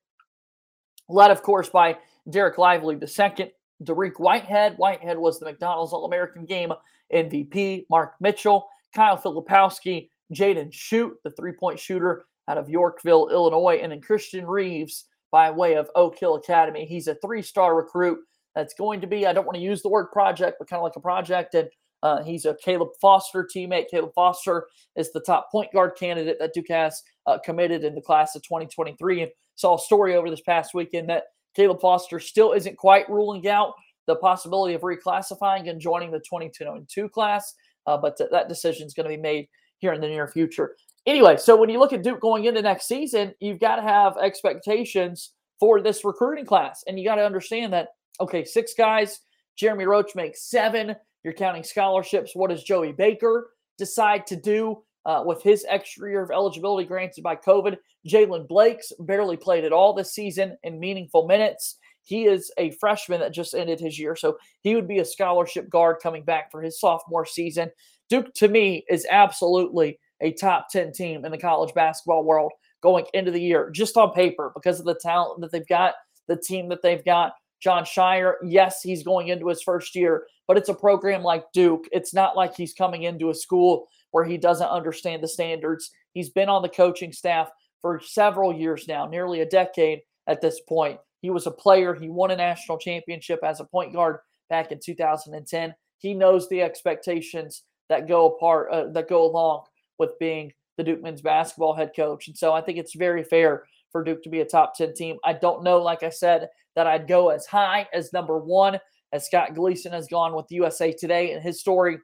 led, 1.08 1.30
of 1.30 1.42
course, 1.42 1.68
by 1.68 1.98
Dereck 2.28 2.58
Lively 2.58 2.96
the 2.96 3.06
second, 3.06 3.50
Dariq 3.82 4.18
Whitehead. 4.18 4.76
Whitehead 4.76 5.18
was 5.18 5.38
the 5.38 5.46
McDonald's 5.46 5.92
All 5.92 6.04
American 6.04 6.44
Game 6.44 6.72
MVP. 7.14 7.86
Mark 7.90 8.14
Mitchell, 8.20 8.68
Kyle 8.94 9.16
Filipowski, 9.16 10.08
Jaden 10.34 10.72
Schutt, 10.72 11.12
the 11.24 11.30
three 11.30 11.52
point 11.52 11.78
shooter 11.78 12.26
out 12.48 12.58
of 12.58 12.68
Yorkville, 12.68 13.28
Illinois, 13.28 13.80
and 13.82 13.92
then 13.92 14.00
Christian 14.00 14.46
Reeves 14.46 15.04
by 15.30 15.50
way 15.50 15.74
of 15.74 15.90
Oak 15.94 16.18
Hill 16.18 16.36
Academy. 16.36 16.86
He's 16.86 17.08
a 17.08 17.14
three 17.16 17.42
star 17.42 17.76
recruit 17.76 18.18
that's 18.54 18.74
going 18.74 19.00
to 19.00 19.06
be, 19.06 19.26
I 19.26 19.32
don't 19.32 19.44
want 19.44 19.56
to 19.56 19.62
use 19.62 19.82
the 19.82 19.88
word 19.88 20.06
project, 20.06 20.56
but 20.58 20.68
kind 20.68 20.78
of 20.78 20.84
like 20.84 20.96
a 20.96 21.00
project. 21.00 21.54
And 21.54 21.68
uh, 22.02 22.22
he's 22.22 22.44
a 22.44 22.56
Caleb 22.62 22.88
Foster 23.00 23.46
teammate. 23.54 23.90
Caleb 23.90 24.12
Foster 24.14 24.66
is 24.96 25.12
the 25.12 25.20
top 25.20 25.50
point 25.52 25.72
guard 25.72 25.92
candidate 25.98 26.38
that 26.40 26.54
Duke 26.54 26.68
has 26.70 27.02
uh, 27.26 27.38
committed 27.44 27.84
in 27.84 27.94
the 27.94 28.00
class 28.00 28.34
of 28.34 28.42
2023. 28.42 29.22
And 29.22 29.30
saw 29.58 29.74
a 29.74 29.78
story 29.78 30.14
over 30.14 30.30
this 30.30 30.40
past 30.40 30.72
weekend 30.72 31.08
that 31.08 31.24
Caleb 31.58 31.80
Foster 31.80 32.20
still 32.20 32.52
isn't 32.52 32.76
quite 32.76 33.10
ruling 33.10 33.48
out 33.48 33.74
the 34.06 34.14
possibility 34.14 34.74
of 34.74 34.82
reclassifying 34.82 35.68
and 35.68 35.80
joining 35.80 36.12
the 36.12 36.20
2022 36.20 37.08
class, 37.08 37.52
uh, 37.86 37.96
but 37.96 38.16
th- 38.16 38.30
that 38.30 38.48
decision 38.48 38.86
is 38.86 38.94
going 38.94 39.10
to 39.10 39.14
be 39.14 39.20
made 39.20 39.48
here 39.78 39.92
in 39.92 40.00
the 40.00 40.06
near 40.06 40.28
future. 40.28 40.76
Anyway, 41.04 41.36
so 41.36 41.56
when 41.56 41.68
you 41.68 41.80
look 41.80 41.92
at 41.92 42.04
Duke 42.04 42.20
going 42.20 42.44
into 42.44 42.62
next 42.62 42.86
season, 42.86 43.34
you've 43.40 43.58
got 43.58 43.76
to 43.76 43.82
have 43.82 44.16
expectations 44.18 45.32
for 45.58 45.80
this 45.80 46.04
recruiting 46.04 46.46
class. 46.46 46.84
And 46.86 46.96
you 46.96 47.04
got 47.04 47.16
to 47.16 47.26
understand 47.26 47.72
that, 47.72 47.88
okay, 48.20 48.44
six 48.44 48.72
guys, 48.78 49.20
Jeremy 49.56 49.86
Roach 49.86 50.14
makes 50.14 50.48
seven. 50.48 50.94
You're 51.24 51.34
counting 51.34 51.64
scholarships. 51.64 52.36
What 52.36 52.50
does 52.50 52.62
Joey 52.62 52.92
Baker 52.92 53.50
decide 53.78 54.28
to 54.28 54.36
do 54.36 54.84
uh, 55.06 55.22
with 55.24 55.42
his 55.42 55.64
extra 55.68 56.10
year 56.10 56.22
of 56.22 56.30
eligibility 56.30 56.86
granted 56.86 57.22
by 57.22 57.36
COVID? 57.36 57.76
Jaylen 58.06 58.48
Blakes 58.48 58.92
barely 59.00 59.36
played 59.36 59.64
at 59.64 59.72
all 59.72 59.92
this 59.92 60.12
season 60.14 60.56
in 60.62 60.80
meaningful 60.80 61.26
minutes. 61.26 61.78
He 62.04 62.24
is 62.24 62.50
a 62.56 62.70
freshman 62.72 63.20
that 63.20 63.34
just 63.34 63.54
ended 63.54 63.80
his 63.80 63.98
year, 63.98 64.16
so 64.16 64.38
he 64.62 64.74
would 64.74 64.88
be 64.88 65.00
a 65.00 65.04
scholarship 65.04 65.68
guard 65.68 65.96
coming 66.02 66.24
back 66.24 66.50
for 66.50 66.62
his 66.62 66.80
sophomore 66.80 67.26
season. 67.26 67.70
Duke, 68.08 68.32
to 68.34 68.48
me, 68.48 68.84
is 68.88 69.06
absolutely 69.10 69.98
a 70.20 70.32
top 70.32 70.68
10 70.70 70.92
team 70.92 71.24
in 71.24 71.30
the 71.30 71.38
college 71.38 71.74
basketball 71.74 72.24
world 72.24 72.52
going 72.82 73.04
into 73.12 73.30
the 73.30 73.40
year, 73.40 73.70
just 73.70 73.96
on 73.96 74.12
paper, 74.12 74.52
because 74.54 74.80
of 74.80 74.86
the 74.86 74.94
talent 74.94 75.40
that 75.40 75.52
they've 75.52 75.66
got, 75.66 75.94
the 76.28 76.36
team 76.36 76.68
that 76.68 76.82
they've 76.82 77.04
got. 77.04 77.34
Jon 77.60 77.82
Scheyer, 77.84 78.34
yes, 78.44 78.82
he's 78.82 79.02
going 79.02 79.28
into 79.28 79.48
his 79.48 79.62
first 79.62 79.94
year, 79.94 80.26
but 80.46 80.56
it's 80.56 80.68
a 80.68 80.74
program 80.74 81.22
like 81.22 81.44
Duke. 81.52 81.86
It's 81.90 82.14
not 82.14 82.36
like 82.36 82.54
he's 82.54 82.72
coming 82.72 83.02
into 83.02 83.30
a 83.30 83.34
school 83.34 83.88
where 84.10 84.24
he 84.24 84.36
doesn't 84.36 84.68
understand 84.68 85.22
the 85.22 85.28
standards. 85.28 85.90
He's 86.14 86.30
been 86.30 86.48
on 86.48 86.62
the 86.62 86.68
coaching 86.68 87.12
staff 87.12 87.50
for 87.82 88.00
several 88.00 88.52
years 88.52 88.86
now, 88.88 89.06
nearly 89.06 89.40
a 89.40 89.46
decade 89.46 90.00
at 90.26 90.40
this 90.40 90.60
point. 90.68 90.98
He 91.20 91.30
was 91.30 91.46
a 91.46 91.50
player. 91.50 91.94
He 91.94 92.08
won 92.08 92.30
a 92.30 92.36
national 92.36 92.78
championship 92.78 93.40
as 93.42 93.60
a 93.60 93.64
point 93.64 93.92
guard 93.92 94.18
back 94.48 94.72
in 94.72 94.80
2010. 94.80 95.74
He 95.98 96.14
knows 96.14 96.48
the 96.48 96.62
expectations 96.62 97.64
that 97.88 98.08
go 98.08 98.26
apart, 98.26 98.70
uh, 98.70 98.88
that 98.92 99.08
go 99.08 99.24
along 99.24 99.64
with 99.98 100.18
being 100.18 100.52
the 100.76 100.84
Duke 100.84 101.02
men's 101.02 101.22
basketball 101.22 101.74
head 101.74 101.90
coach. 101.94 102.28
And 102.28 102.36
so 102.36 102.52
I 102.52 102.60
think 102.60 102.78
it's 102.78 102.94
very 102.94 103.24
fair 103.24 103.64
for 103.90 104.04
Duke 104.04 104.22
to 104.22 104.28
be 104.28 104.40
a 104.40 104.44
top 104.44 104.76
10 104.76 104.94
team. 104.94 105.16
I 105.24 105.32
don't 105.32 105.64
know, 105.64 105.78
like 105.78 106.02
I 106.02 106.10
said, 106.10 106.48
that 106.76 106.86
I'd 106.86 107.08
go 107.08 107.30
as 107.30 107.46
high 107.46 107.88
as 107.92 108.12
number 108.12 108.38
one, 108.38 108.78
as 109.12 109.26
Scott 109.26 109.54
Gleeson 109.54 109.92
has 109.92 110.06
gone 110.06 110.34
with 110.34 110.46
USA 110.50 110.92
Today 110.92 111.32
and 111.32 111.42
his 111.42 111.60
story. 111.60 111.98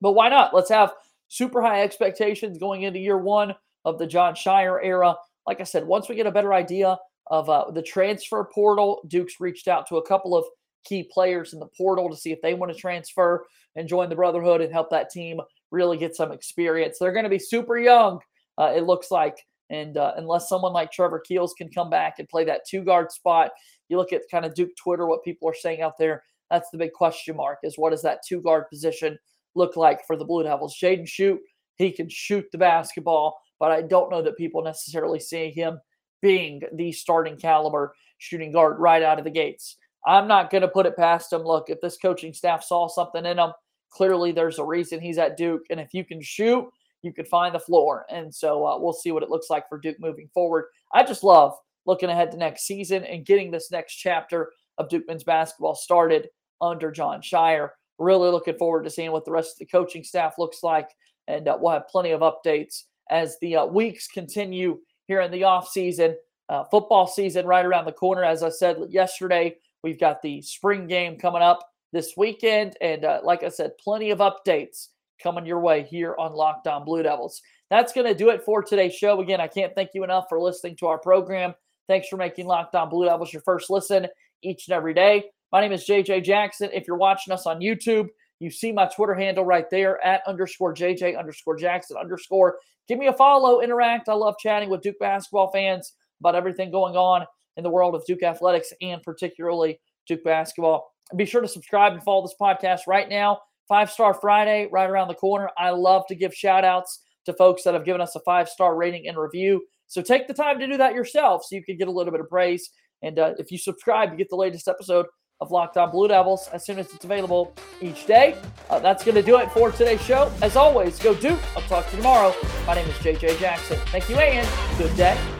But 0.00 0.12
why 0.12 0.28
not? 0.28 0.54
Let's 0.54 0.70
have 0.70 0.92
super 1.28 1.62
high 1.62 1.82
expectations 1.82 2.58
going 2.58 2.82
into 2.82 2.98
year 2.98 3.18
one 3.18 3.54
of 3.84 3.98
the 3.98 4.06
Jon 4.06 4.34
Scheyer 4.34 4.78
era. 4.82 5.14
Like 5.46 5.60
I 5.60 5.64
said, 5.64 5.86
once 5.86 6.08
we 6.08 6.16
get 6.16 6.26
a 6.26 6.32
better 6.32 6.52
idea 6.52 6.98
of 7.28 7.48
uh, 7.48 7.70
the 7.70 7.82
transfer 7.82 8.48
portal. 8.52 9.02
Duke's 9.08 9.40
reached 9.40 9.68
out 9.68 9.86
to 9.88 9.96
a 9.96 10.06
couple 10.06 10.36
of 10.36 10.44
key 10.84 11.08
players 11.12 11.52
in 11.52 11.58
the 11.58 11.68
portal 11.76 12.08
to 12.08 12.16
see 12.16 12.32
if 12.32 12.40
they 12.40 12.54
want 12.54 12.72
to 12.72 12.78
transfer 12.78 13.44
and 13.74 13.88
join 13.88 14.08
the 14.08 14.16
Brotherhood 14.16 14.60
and 14.60 14.72
help 14.72 14.90
that 14.90 15.10
team 15.10 15.40
really 15.70 15.98
get 15.98 16.14
some 16.14 16.32
experience. 16.32 16.98
They're 16.98 17.12
going 17.12 17.24
to 17.24 17.30
be 17.30 17.38
super 17.38 17.78
young, 17.78 18.20
uh, 18.58 18.72
it 18.74 18.84
looks 18.84 19.10
like. 19.10 19.44
And 19.68 19.96
uh, 19.96 20.12
unless 20.16 20.48
someone 20.48 20.72
like 20.72 20.92
Trevor 20.92 21.18
Keels 21.18 21.54
can 21.54 21.68
come 21.68 21.90
back 21.90 22.20
and 22.20 22.28
play 22.28 22.44
that 22.44 22.62
two 22.68 22.82
guard 22.82 23.10
spot, 23.10 23.50
you 23.88 23.96
look 23.96 24.12
at 24.12 24.22
kind 24.30 24.44
of 24.44 24.54
Duke 24.54 24.76
Twitter, 24.76 25.06
what 25.06 25.24
people 25.24 25.48
are 25.48 25.54
saying 25.54 25.82
out 25.82 25.98
there. 25.98 26.22
That's 26.50 26.70
the 26.70 26.78
big 26.78 26.92
question 26.92 27.36
mark 27.36 27.58
is 27.64 27.76
what 27.76 27.92
is 27.92 28.02
that 28.02 28.20
two 28.26 28.40
guard 28.40 28.68
position 28.70 29.18
look 29.56 29.76
like 29.76 30.06
for 30.06 30.16
the 30.16 30.24
Blue 30.24 30.42
Devils? 30.42 30.76
Jaden 30.80 31.06
Schutt, 31.06 31.38
he 31.76 31.90
can 31.90 32.08
shoot 32.08 32.44
the 32.52 32.58
basketball, 32.58 33.38
but 33.58 33.72
I 33.72 33.82
don't 33.82 34.10
know 34.10 34.22
that 34.22 34.36
people 34.36 34.62
necessarily 34.62 35.20
see 35.20 35.50
him 35.50 35.78
being 36.22 36.62
the 36.74 36.92
starting 36.92 37.36
caliber 37.36 37.94
shooting 38.18 38.52
guard 38.52 38.78
right 38.78 39.02
out 39.02 39.18
of 39.18 39.24
the 39.24 39.30
gates. 39.30 39.76
I'm 40.06 40.28
not 40.28 40.50
going 40.50 40.62
to 40.62 40.68
put 40.68 40.86
it 40.86 40.96
past 40.96 41.32
him. 41.32 41.42
Look, 41.42 41.68
if 41.68 41.80
this 41.80 41.98
coaching 41.98 42.32
staff 42.32 42.62
saw 42.62 42.88
something 42.88 43.26
in 43.26 43.38
him, 43.38 43.50
clearly 43.90 44.32
there's 44.32 44.58
a 44.58 44.64
reason 44.64 45.00
he's 45.00 45.18
at 45.18 45.36
Duke. 45.36 45.62
And 45.70 45.80
if 45.80 45.92
you 45.92 46.04
can 46.04 46.22
shoot, 46.22 46.64
you 47.02 47.12
could 47.12 47.28
find 47.28 47.54
the 47.54 47.60
floor. 47.60 48.06
And 48.10 48.34
so 48.34 48.64
uh, 48.66 48.78
we'll 48.78 48.92
see 48.92 49.12
what 49.12 49.22
it 49.22 49.30
looks 49.30 49.50
like 49.50 49.68
for 49.68 49.78
Duke 49.78 50.00
moving 50.00 50.28
forward. 50.32 50.66
I 50.92 51.02
just 51.02 51.24
love 51.24 51.56
looking 51.86 52.08
ahead 52.08 52.30
to 52.32 52.36
next 52.36 52.66
season 52.66 53.04
and 53.04 53.26
getting 53.26 53.50
this 53.50 53.70
next 53.70 53.94
chapter 53.94 54.52
of 54.78 54.88
Duke 54.88 55.04
men's 55.06 55.24
basketball 55.24 55.74
started 55.74 56.28
under 56.60 56.90
Jon 56.90 57.20
Scheyer. 57.20 57.70
Really 57.98 58.30
looking 58.30 58.58
forward 58.58 58.84
to 58.84 58.90
seeing 58.90 59.12
what 59.12 59.24
the 59.24 59.30
rest 59.30 59.54
of 59.54 59.58
the 59.58 59.66
coaching 59.66 60.04
staff 60.04 60.34
looks 60.38 60.62
like. 60.62 60.90
And 61.28 61.48
uh, 61.48 61.56
we'll 61.60 61.72
have 61.72 61.88
plenty 61.88 62.10
of 62.10 62.20
updates 62.20 62.84
as 63.10 63.36
the 63.40 63.56
uh, 63.56 63.66
weeks 63.66 64.08
continue 64.08 64.78
here 65.06 65.20
in 65.20 65.30
the 65.30 65.44
off 65.44 65.68
season. 65.68 66.16
Uh, 66.48 66.64
football 66.64 67.06
season 67.06 67.46
right 67.46 67.64
around 67.64 67.84
the 67.86 67.92
corner. 67.92 68.22
As 68.22 68.42
I 68.42 68.50
said 68.50 68.76
yesterday, 68.88 69.56
we've 69.82 69.98
got 69.98 70.22
the 70.22 70.40
spring 70.42 70.86
game 70.86 71.16
coming 71.16 71.42
up 71.42 71.68
this 71.92 72.12
weekend. 72.16 72.76
And 72.80 73.04
uh, 73.04 73.20
like 73.24 73.42
I 73.42 73.48
said, 73.48 73.78
plenty 73.78 74.10
of 74.10 74.18
updates 74.18 74.88
coming 75.20 75.46
your 75.46 75.60
way 75.60 75.82
here 75.82 76.14
on 76.18 76.34
Locked 76.34 76.66
On 76.66 76.84
Blue 76.84 77.02
Devils. 77.02 77.40
That's 77.70 77.92
going 77.92 78.06
to 78.06 78.14
do 78.14 78.30
it 78.30 78.44
for 78.44 78.62
today's 78.62 78.94
show. 78.94 79.20
Again, 79.20 79.40
I 79.40 79.48
can't 79.48 79.74
thank 79.74 79.90
you 79.94 80.04
enough 80.04 80.26
for 80.28 80.40
listening 80.40 80.76
to 80.76 80.86
our 80.86 80.98
program. 80.98 81.54
Thanks 81.88 82.08
for 82.08 82.16
making 82.16 82.46
Locked 82.46 82.74
On 82.74 82.88
Blue 82.88 83.06
Devils 83.06 83.32
your 83.32 83.42
first 83.42 83.70
listen 83.70 84.06
each 84.42 84.68
and 84.68 84.74
every 84.74 84.94
day. 84.94 85.24
My 85.52 85.60
name 85.60 85.72
is 85.72 85.86
JJ 85.86 86.24
Jackson. 86.24 86.70
If 86.72 86.86
you're 86.86 86.96
watching 86.96 87.32
us 87.32 87.46
on 87.46 87.60
YouTube, 87.60 88.08
you 88.40 88.50
see 88.50 88.72
my 88.72 88.86
Twitter 88.86 89.14
handle 89.14 89.44
right 89.44 89.68
there 89.70 90.04
at 90.04 90.22
underscore 90.26 90.74
JJ 90.74 91.18
underscore 91.18 91.56
Jackson 91.56 91.96
underscore. 91.96 92.58
Give 92.88 92.98
me 92.98 93.06
a 93.06 93.12
follow, 93.12 93.60
interact. 93.60 94.08
I 94.08 94.14
love 94.14 94.34
chatting 94.38 94.68
with 94.68 94.82
Duke 94.82 94.98
basketball 94.98 95.50
fans 95.52 95.94
about 96.20 96.34
everything 96.34 96.70
going 96.70 96.96
on 96.96 97.24
in 97.56 97.62
the 97.62 97.70
world 97.70 97.94
of 97.94 98.04
Duke 98.06 98.22
athletics 98.22 98.72
and 98.82 99.02
particularly 99.02 99.80
Duke 100.06 100.24
basketball. 100.24 100.92
Be 101.16 101.24
sure 101.24 101.40
to 101.40 101.48
subscribe 101.48 101.92
and 101.92 102.02
follow 102.02 102.22
this 102.22 102.34
podcast 102.40 102.80
right 102.86 103.08
now. 103.08 103.38
Five 103.68 103.90
Star 103.90 104.14
Friday, 104.14 104.68
right 104.70 104.88
around 104.88 105.08
the 105.08 105.14
corner. 105.14 105.50
I 105.56 105.70
love 105.70 106.04
to 106.08 106.14
give 106.14 106.34
shout 106.34 106.64
outs 106.64 107.02
to 107.24 107.32
folks 107.34 107.62
that 107.64 107.74
have 107.74 107.84
given 107.84 108.00
us 108.00 108.14
a 108.16 108.20
five 108.20 108.48
star 108.48 108.76
rating 108.76 109.08
and 109.08 109.16
review. 109.16 109.64
So 109.88 110.02
take 110.02 110.26
the 110.26 110.34
time 110.34 110.58
to 110.58 110.66
do 110.66 110.76
that 110.76 110.94
yourself 110.94 111.42
so 111.44 111.56
you 111.56 111.64
can 111.64 111.76
get 111.76 111.88
a 111.88 111.92
little 111.92 112.12
bit 112.12 112.20
of 112.20 112.28
praise. 112.28 112.70
And 113.02 113.18
uh, 113.18 113.34
if 113.38 113.50
you 113.50 113.58
subscribe, 113.58 114.10
you 114.10 114.16
get 114.16 114.30
the 114.30 114.36
latest 114.36 114.68
episode 114.68 115.06
of 115.40 115.50
Locked 115.50 115.76
On 115.76 115.90
Blue 115.90 116.08
Devils 116.08 116.48
as 116.52 116.64
soon 116.64 116.78
as 116.78 116.92
it's 116.92 117.04
available 117.04 117.54
each 117.80 118.06
day. 118.06 118.36
Uh, 118.70 118.78
that's 118.78 119.04
going 119.04 119.14
to 119.14 119.22
do 119.22 119.38
it 119.38 119.50
for 119.52 119.70
today's 119.70 120.02
show. 120.02 120.32
As 120.42 120.56
always, 120.56 120.98
go 120.98 121.14
Duke. 121.14 121.40
I'll 121.56 121.62
talk 121.62 121.86
to 121.86 121.92
you 121.92 122.02
tomorrow. 122.02 122.34
My 122.66 122.74
name 122.74 122.88
is 122.88 122.94
JJ 122.96 123.38
Jackson. 123.38 123.78
Thank 123.86 124.08
you 124.08 124.16
and 124.16 124.48
good 124.78 124.96
day. 124.96 125.35